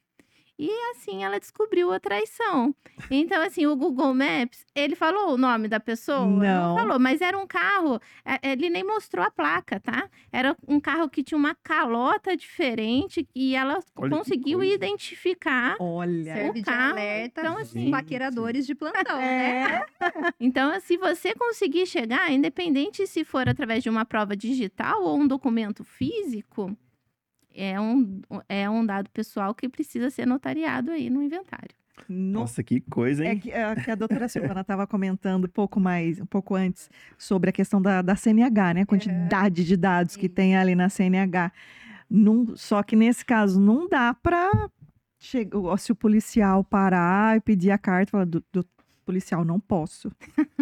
[0.59, 2.75] E assim ela descobriu a traição.
[3.11, 6.27] Então, assim, o Google Maps, ele falou o nome da pessoa?
[6.27, 6.77] Não.
[6.77, 10.09] falou, mas era um carro, é, ele nem mostrou a placa, tá?
[10.33, 15.77] Era um carro que tinha uma calota diferente e ela Olha conseguiu identificar.
[15.81, 16.35] Olha.
[16.35, 19.65] Serve de carro, alerta então, assim- paqueradores de plantão, né?
[19.65, 19.85] É,
[20.41, 25.27] Então, se você conseguir chegar, independente se for através de uma prova digital ou um
[25.27, 26.77] documento físico,
[27.55, 31.71] é um, é um dado pessoal que precisa ser notariado aí no inventário.
[32.09, 33.39] no- Nossa, que coisa, É hein?
[33.39, 37.51] que, é que a doutora Silvana estava comentando um pouco mais, um pouco antes, sobre
[37.51, 38.81] a questão da, da CNH, né?
[38.83, 41.53] A quantidade de dados que tem ali na CNH.
[42.11, 44.69] Não, só que nesse caso não dá para
[45.19, 45.49] se
[45.93, 48.27] o policial parar e pedir a carta, falar
[49.05, 50.11] policial, não posso.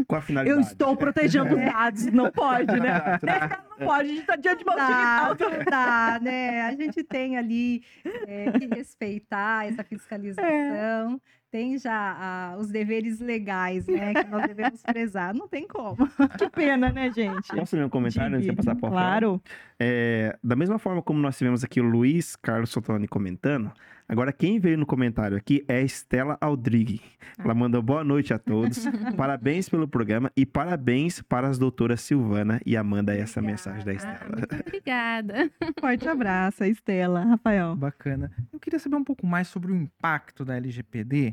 [0.07, 0.61] Com a finalidade.
[0.61, 3.19] Eu estou protegendo os dados, não pode, né?
[3.23, 6.63] Nesse caso não pode, a gente está diante de uma Dá, não dá, né?
[6.63, 7.83] A gente tem ali
[8.27, 11.21] é, que respeitar essa fiscalização.
[11.51, 14.15] Tem já ah, os deveres legais, né?
[14.15, 15.35] Que nós devemos prezar.
[15.35, 15.99] Não tem como.
[16.39, 17.55] Que pena, né, gente?
[17.55, 19.43] Posso ler um comentário antes de passar para Claro.
[19.79, 23.71] É, da mesma forma como nós tivemos aqui o Luiz Carlos Sotolani comentando,
[24.13, 27.01] agora quem veio no comentário aqui é a Estela Aldrigue.
[27.39, 28.85] Ela mandou boa noite a todos,
[29.17, 33.51] parabéns pelo programa e parabéns para as doutoras Silvana e Amanda, essa Obrigada.
[33.51, 34.37] mensagem da Ah, Estela.
[34.37, 35.51] muito obrigada.
[35.81, 37.25] Forte abraço, Estela.
[37.25, 37.75] Rafael.
[37.75, 38.31] Bacana.
[38.53, 41.33] Eu queria saber um pouco mais sobre o impacto da LGPD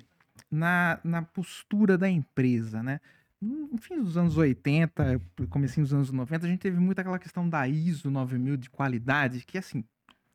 [0.50, 3.00] na, na postura da empresa, né?
[3.42, 7.48] No fim dos anos 80, comecinho dos anos 90, a gente teve muito aquela questão
[7.48, 9.84] da ISO 9000 de qualidade, que assim,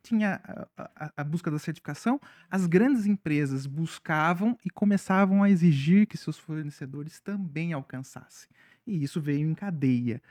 [0.05, 0.40] tinha
[0.76, 6.16] a, a- a busca da certificação, as grandes empresas buscavam e começavam a exigir que
[6.18, 8.48] seus fornecedores também alcançassem.
[8.86, 10.22] E isso veio em cadeia.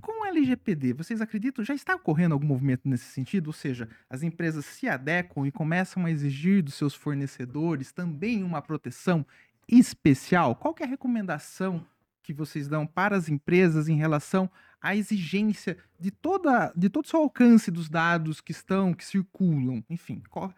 [0.00, 3.46] Com o LGPD, vocês acreditam, já está ocorrendo algum movimento nesse sentido?
[3.46, 8.60] Ou seja, as empresas se adequam e começam a exigir dos seus fornecedores também uma
[8.60, 9.24] proteção
[9.66, 10.54] especial?
[10.56, 11.84] Qual é a recomendação
[12.22, 14.50] que vocês dão para as empresas em relação
[14.84, 19.82] a exigência de toda de todo o seu alcance dos dados que estão, que circulam,
[19.88, 20.52] enfim, qual-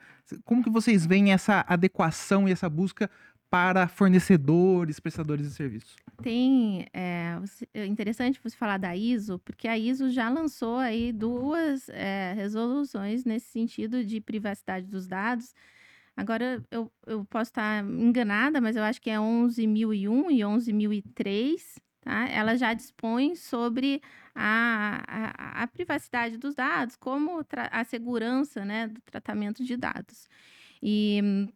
[0.44, 3.08] como que vocês veem essa adequação e essa busca
[3.48, 5.94] para fornecedores, prestadores de serviços?
[6.22, 7.38] Tem, é,
[7.72, 13.24] é interessante você falar da ISO, porque a ISO já lançou aí duas é, resoluções
[13.24, 15.54] nesse sentido de privacidade dos dados.
[16.16, 22.28] Agora, eu, eu posso estar enganada, mas eu acho que é 11.001 e 11.003, tá?
[22.28, 24.00] Ela já dispõe sobre
[24.32, 30.28] a, a, a privacidade dos dados, como a segurança, né, do tratamento de dados.
[30.80, 31.48] E hum,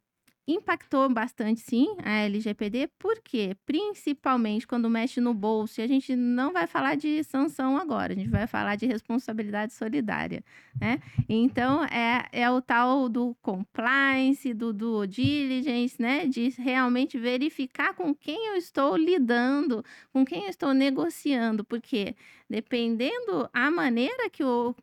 [0.47, 6.53] impactou bastante, sim, a LGPD, porque principalmente quando mexe no bolso, e a gente não
[6.53, 10.43] vai falar de sanção agora, a gente vai falar de responsabilidade solidária,
[10.81, 11.01] né?
[11.29, 16.27] Então, é, é o tal do compliance, do, do diligence, né?
[16.27, 22.17] De realmente verificar com quem eu estou lidando, com quem eu estou negociando, porque
[22.49, 24.75] dependendo a maneira que o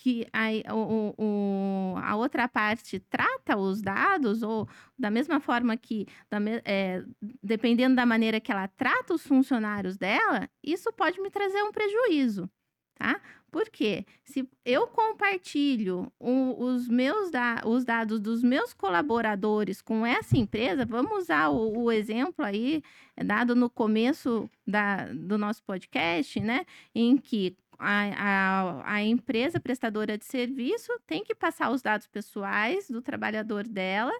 [0.00, 6.06] que a, o, o- a outra parte trata os dados, ou da mesma forma que,
[6.30, 7.02] da é,
[7.42, 12.48] dependendo da maneira que ela trata os funcionários dela, isso pode me trazer um prejuízo,
[12.94, 13.20] tá?
[13.50, 20.36] Porque se eu compartilho o- os meus da- os dados dos meus colaboradores com essa
[20.36, 22.82] empresa, vamos usar o, o exemplo aí
[23.24, 26.64] dado no começo da, do nosso podcast, né?
[26.94, 32.90] Em que a, a, a empresa prestadora de serviço tem que passar os dados pessoais
[32.90, 34.12] do trabalhador dela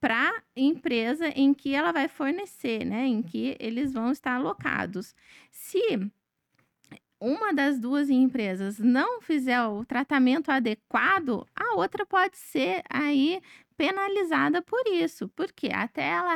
[0.00, 3.06] para a empresa em que ela vai fornecer, né?
[3.06, 5.14] Em que eles vão estar alocados.
[5.50, 6.10] Se
[7.20, 13.40] uma das duas empresas não fizer o tratamento adequado, a outra pode ser aí
[13.76, 16.34] penalizada por isso, porque até ela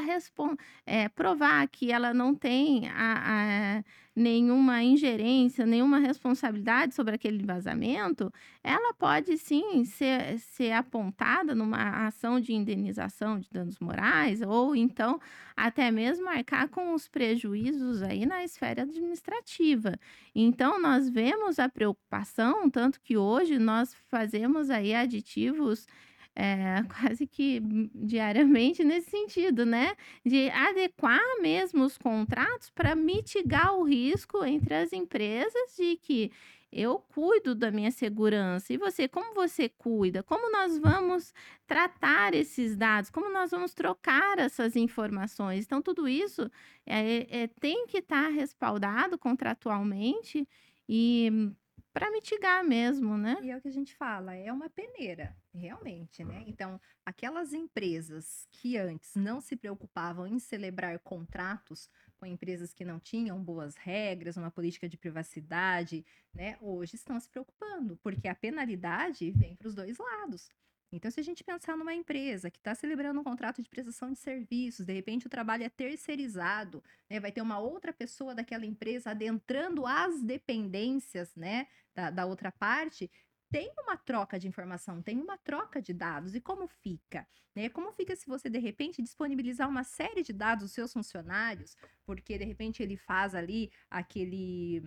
[0.86, 3.84] é, provar que ela não tem a- a-
[4.21, 12.39] nenhuma ingerência, nenhuma responsabilidade sobre aquele vazamento, ela pode sim ser, ser apontada numa ação
[12.39, 15.18] de indenização de danos morais, ou então
[15.57, 19.99] até mesmo arcar com os prejuízos aí na esfera administrativa.
[20.35, 25.87] Então, nós vemos a preocupação, tanto que hoje nós fazemos aí aditivos
[26.35, 27.61] é, quase que
[27.95, 29.95] diariamente nesse sentido, né?
[30.24, 36.33] De adequar mesmo os contratos para mitigar o risco entre as empresas de que
[36.72, 38.72] eu cuido da minha segurança.
[38.72, 40.22] E você, como você cuida?
[40.22, 41.35] Como nós vamos
[41.66, 43.11] tratar esses dados?
[43.11, 45.64] Como nós vamos trocar essas informações?
[45.64, 46.49] Então, tudo isso
[46.87, 50.47] é, é, tem que estar respaldado contratualmente
[50.89, 51.51] e
[51.93, 53.36] para mitigar mesmo, né?
[53.43, 56.45] E é o que a gente fala, é uma peneira, realmente, né?
[56.47, 63.01] Então, aquelas empresas que antes não se preocupavam em celebrar contratos com empresas que não
[63.01, 66.57] tinham boas regras, uma política de privacidade, né?
[66.61, 70.49] Hoje estão se preocupando, porque a penalidade vem para os dois lados.
[70.93, 74.18] Então, se a gente pensar numa empresa que está celebrando um contrato de prestação de
[74.18, 77.20] serviços, de repente o trabalho é terceirizado, né?
[77.20, 81.68] Vai ter uma outra pessoa daquela empresa adentrando as dependências, né?
[81.95, 83.11] da, da outra parte,
[83.51, 86.34] tem uma troca de informação, tem uma troca de dados.
[86.34, 87.26] E como fica?
[87.55, 87.68] Né?
[87.68, 91.76] Como fica se você, de repente, disponibilizar uma série de dados dos seus funcionários,
[92.07, 94.82] porque, de repente, ele faz ali aquele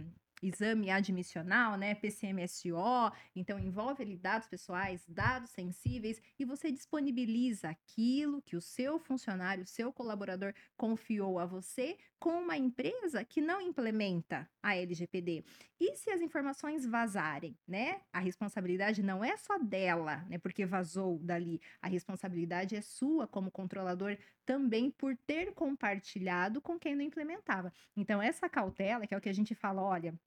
[0.46, 8.42] exame admissional, né, PCMSO, então envolve ali dados pessoais, dados sensíveis, e você disponibiliza aquilo
[8.42, 13.60] que o seu funcionário, o seu colaborador confiou a você com uma empresa que não
[13.60, 15.44] implementa a LGPD.
[15.78, 18.00] E se as informações vazarem, né?
[18.14, 20.38] A responsabilidade não é só dela, né?
[20.38, 21.60] Porque vazou dali.
[21.82, 27.74] A responsabilidade é sua como controlador também por ter compartilhado com quem não implementava.
[27.98, 30.18] Então, essa cautela, que é o que a gente fala, olha,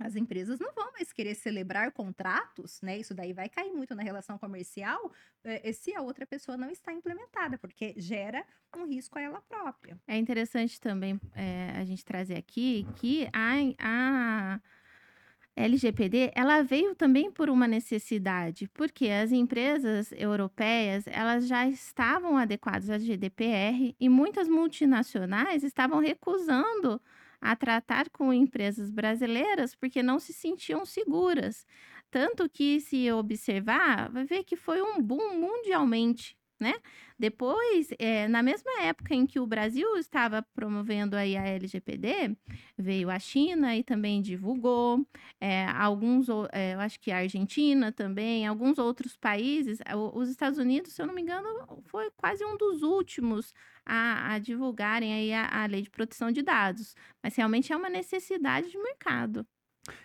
[0.00, 2.98] as empresas não vão mais querer celebrar contratos, né?
[2.98, 5.12] Isso daí vai cair muito na relação comercial
[5.44, 8.44] eh, se a outra pessoa não está implementada, porque gera
[8.74, 9.98] um risco a ela própria.
[10.08, 14.60] É interessante também é, a gente trazer aqui que a, a
[15.54, 22.88] LGPD ela veio também por uma necessidade, porque as empresas europeias elas já estavam adequadas
[22.88, 27.00] à GDPR e muitas multinacionais estavam recusando
[27.40, 31.66] a tratar com empresas brasileiras porque não se sentiam seguras.
[32.10, 36.74] Tanto que, se observar, vai ver que foi um boom mundialmente né?
[37.18, 42.36] Depois, é, na mesma época em que o Brasil estava promovendo aí a LGPD,
[42.78, 45.04] veio a China e também divulgou,
[45.40, 49.78] é, alguns, é, eu acho que a Argentina também, alguns outros países,
[50.14, 53.54] os Estados Unidos, se eu não me engano, foi quase um dos últimos
[53.84, 57.90] a, a divulgarem aí a, a lei de proteção de dados, mas realmente é uma
[57.90, 59.46] necessidade de mercado.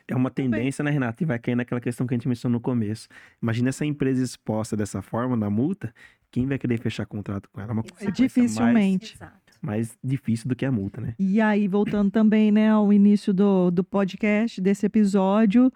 [0.07, 1.21] É uma tendência, né, Renata?
[1.21, 3.07] E vai cair naquela questão que a gente mencionou no começo.
[3.41, 5.93] Imagina essa empresa exposta dessa forma, na multa,
[6.35, 7.71] quem vai querer fechar contrato com ela?
[7.71, 8.11] É uma Exato.
[8.11, 9.17] Dificilmente.
[9.17, 9.31] Mais,
[9.61, 11.15] mais difícil do que a multa, né?
[11.17, 15.71] E aí, voltando também, né, ao início do, do podcast, desse episódio,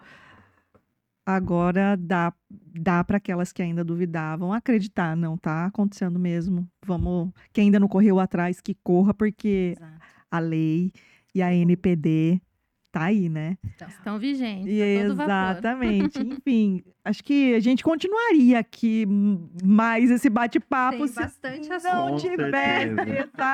[1.24, 6.68] agora dá, dá para aquelas que ainda duvidavam acreditar, não tá acontecendo mesmo.
[6.84, 10.00] Vamos, quem ainda não correu atrás, que corra, porque Exato.
[10.30, 10.92] a lei
[11.34, 12.38] e a NPD
[12.92, 13.56] tá aí, né?
[13.88, 14.66] Estão vigentes.
[14.68, 15.32] E a todo vapor.
[15.32, 16.18] exatamente.
[16.20, 19.06] Enfim, acho que a gente continuaria aqui
[19.64, 21.76] mais esse bate-papo Tem se bastante não
[22.16, 22.20] assunto.
[22.20, 22.94] Tivesse,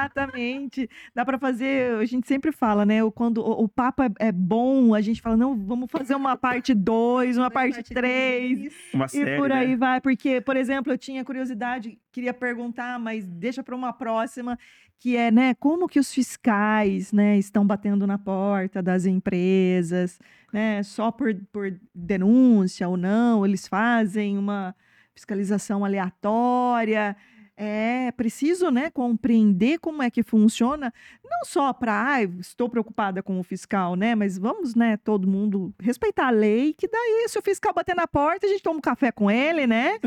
[0.00, 0.88] exatamente.
[1.14, 3.02] Dá para fazer, a gente sempre fala, né?
[3.02, 6.36] o- Quando o, o papo é, é bom, a gente fala, não, vamos fazer uma
[6.36, 8.72] parte 2, uma parte 3.
[8.94, 9.76] Uma E série, por aí né?
[9.76, 14.58] vai, porque, por exemplo, eu tinha curiosidade, queria perguntar, mas deixa para uma próxima,
[14.98, 20.18] que é, né, como que os fiscais, né, estão batendo na porta das empresas,
[20.50, 24.74] né, só por, por denúncia ou não, eles fazem uma
[25.12, 27.14] fiscalização aleatória.
[27.56, 30.92] É preciso, né, compreender como é que funciona,
[31.24, 35.74] não só para, ah, estou preocupada com o fiscal, né, mas vamos, né, todo mundo
[35.80, 38.82] respeitar a lei, que daí se o fiscal bater na porta, a gente toma um
[38.82, 39.98] café com ele, né?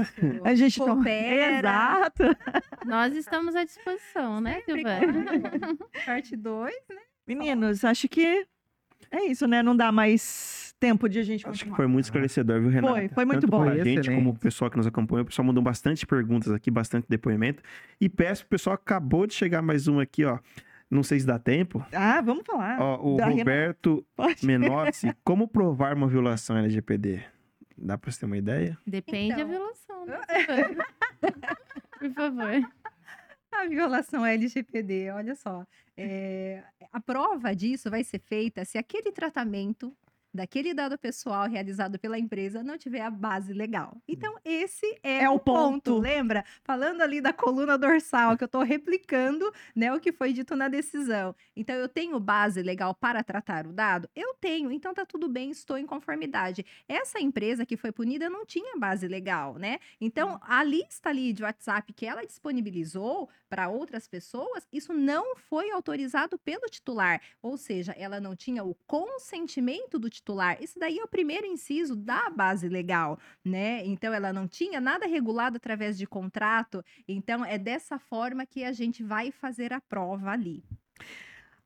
[0.43, 0.95] A gente toma...
[0.95, 1.59] Coopera.
[1.59, 2.23] Exato.
[2.85, 5.77] Nós estamos à disposição, né, Silvana?
[6.05, 6.73] Parte 2.
[7.27, 8.45] Meninos, acho que
[9.11, 9.63] é isso, né?
[9.63, 11.75] Não dá mais tempo de a gente Acho que continuar.
[11.77, 12.93] foi muito esclarecedor, viu, Renata?
[12.93, 13.61] Foi, foi muito Tanto bom.
[13.63, 14.15] pra Foi gente, excelente.
[14.15, 15.23] como o pessoal que nos acompanha.
[15.23, 17.61] O pessoal mandou bastante perguntas aqui, bastante depoimento.
[17.99, 20.39] E peço pro pessoal, acabou de chegar mais uma aqui, ó.
[20.89, 21.85] Não sei se dá tempo.
[21.93, 22.81] Ah, vamos falar.
[22.81, 23.39] Ó, o da Renata.
[23.41, 24.45] Roberto Pode.
[24.45, 27.21] Menorce, como provar uma violação LGPD?
[27.77, 28.77] Dá pra você ter uma ideia?
[28.87, 29.49] Depende da Então.
[29.49, 30.19] violação, né?
[31.99, 32.69] Por favor.
[33.51, 35.65] A violação LGPD, olha só.
[35.97, 36.63] É,
[36.93, 39.93] a prova disso vai ser feita se aquele tratamento
[40.33, 44.01] daquele dado pessoal realizado pela empresa não tiver a base legal.
[44.07, 45.91] Então, esse é, É o ponto.
[45.91, 45.99] ponto.
[45.99, 46.43] Lembra?
[46.63, 50.67] Falando ali da coluna dorsal, que eu estou replicando né, o que foi dito na
[50.67, 51.35] decisão.
[51.55, 54.09] Então, eu tenho base legal para tratar o dado?
[54.15, 56.65] Eu tenho, então tá tudo bem, estou em conformidade.
[56.87, 59.79] Essa empresa que foi punida não tinha base legal, né?
[59.99, 65.71] Então, a lista ali de WhatsApp que ela disponibilizou para outras pessoas, isso não foi
[65.71, 67.19] autorizado pelo titular.
[67.41, 70.18] Ou seja, ela não tinha o consentimento do titular.
[70.61, 73.85] Esse daí é o primeiro inciso da base legal, né?
[73.85, 76.83] Então, ela não tinha nada regulado através de contrato.
[77.07, 80.63] Então, é dessa forma que a gente vai fazer a prova ali.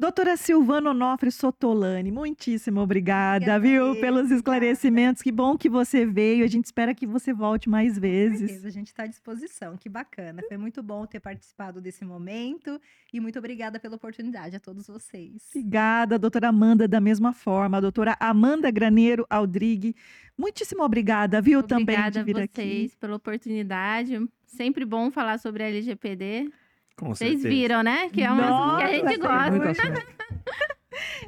[0.03, 4.35] Doutora Silvana Onofre Sotolani, muitíssimo obrigada, Que viu, agradeço, pelos obrigada.
[4.35, 5.21] esclarecimentos.
[5.21, 6.43] Que bom que você veio.
[6.43, 8.39] A gente espera que você volte mais Com vezes.
[8.39, 9.77] certeza, a gente está à disposição.
[9.77, 10.41] Que bacana.
[10.45, 12.81] Foi muito bom ter participado desse momento.
[13.13, 15.41] E muito obrigada pela oportunidade a todos vocês.
[15.55, 17.77] Obrigada, doutora Amanda, da mesma forma.
[17.77, 19.95] A doutora Amanda Graneiro Aldrigue,
[20.37, 22.61] muitíssimo obrigada, viu, também Obrigada de vir a aqui.
[22.61, 24.19] vocês pela oportunidade.
[24.47, 26.51] Sempre bom falar sobre a LGPD.
[26.97, 27.49] Com Vocês certeza.
[27.49, 28.09] viram, né?
[28.09, 30.23] Que é uma Nossa, que a gente gosta.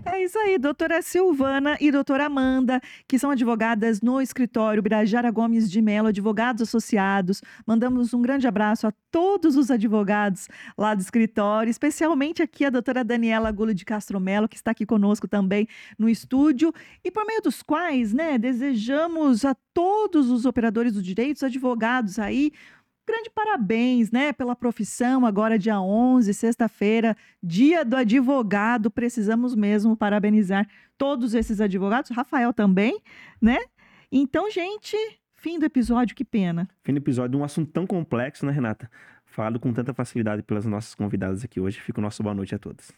[0.05, 5.70] É isso aí, doutora Silvana e doutora Amanda, que são advogadas no escritório Birajara Gomes
[5.70, 7.41] de Mello, advogados associados.
[7.66, 10.47] Mandamos um grande abraço a todos os advogados
[10.78, 14.86] lá do escritório, especialmente aqui a doutora Daniela Gulo de Castro Melo, que está aqui
[14.86, 16.72] conosco também no estúdio,
[17.03, 22.51] e por meio dos quais, né, desejamos a todos os operadores dos direitos, advogados aí,
[23.06, 25.26] grande parabéns, né, pela profissão.
[25.26, 28.89] Agora, dia 11, sexta-feira, dia do advogado.
[28.89, 32.12] Precisamos mesmo parabenizar todos esses advogados.
[32.12, 33.01] Rafael também,
[33.41, 33.58] né?
[34.12, 34.97] Então, gente,
[35.34, 36.68] fim do episódio, que pena.
[36.84, 38.89] Fim do episódio de um assunto tão complexo, né, Renata?
[39.26, 41.80] Falado com tanta facilidade pelas nossas convidadas aqui hoje.
[41.80, 42.91] Fica o nosso boa noite a todos.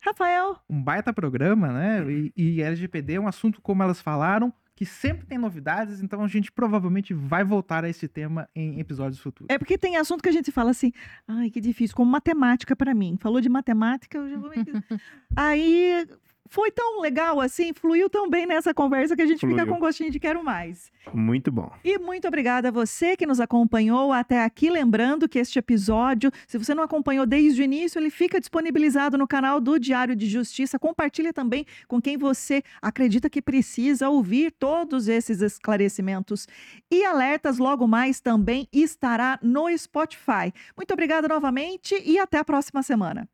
[0.00, 2.04] Rafael, um baita programa, né?
[2.10, 6.28] E, e LGPD é um assunto, como elas falaram, que sempre tem novidades, então a
[6.28, 9.52] gente provavelmente vai voltar a esse tema em episódios futuros.
[9.52, 10.92] é porque tem assunto que a gente fala assim,
[11.28, 13.16] ai, que difícil, como matemática para mim.
[13.20, 14.50] Falou de matemática, eu já vou.
[15.36, 16.06] Aí
[16.52, 19.72] foi tão legal assim, fluiu tão bem nessa conversa que a gente fica Fluiu.
[19.72, 20.92] com gostinho de quero mais.
[21.10, 21.72] Muito bom.
[21.82, 24.68] E muito obrigada a você que nos acompanhou até aqui.
[24.68, 29.26] Lembrando que este episódio, se você não acompanhou desde o início, ele fica disponibilizado no
[29.26, 30.78] canal do Diário de Justiça.
[30.78, 36.46] Compartilhe também com quem você acredita que precisa ouvir todos esses esclarecimentos.
[36.90, 40.52] E alertas logo mais também estará no Spotify.
[40.76, 43.26] Muito obrigada novamente e até a próxima semana.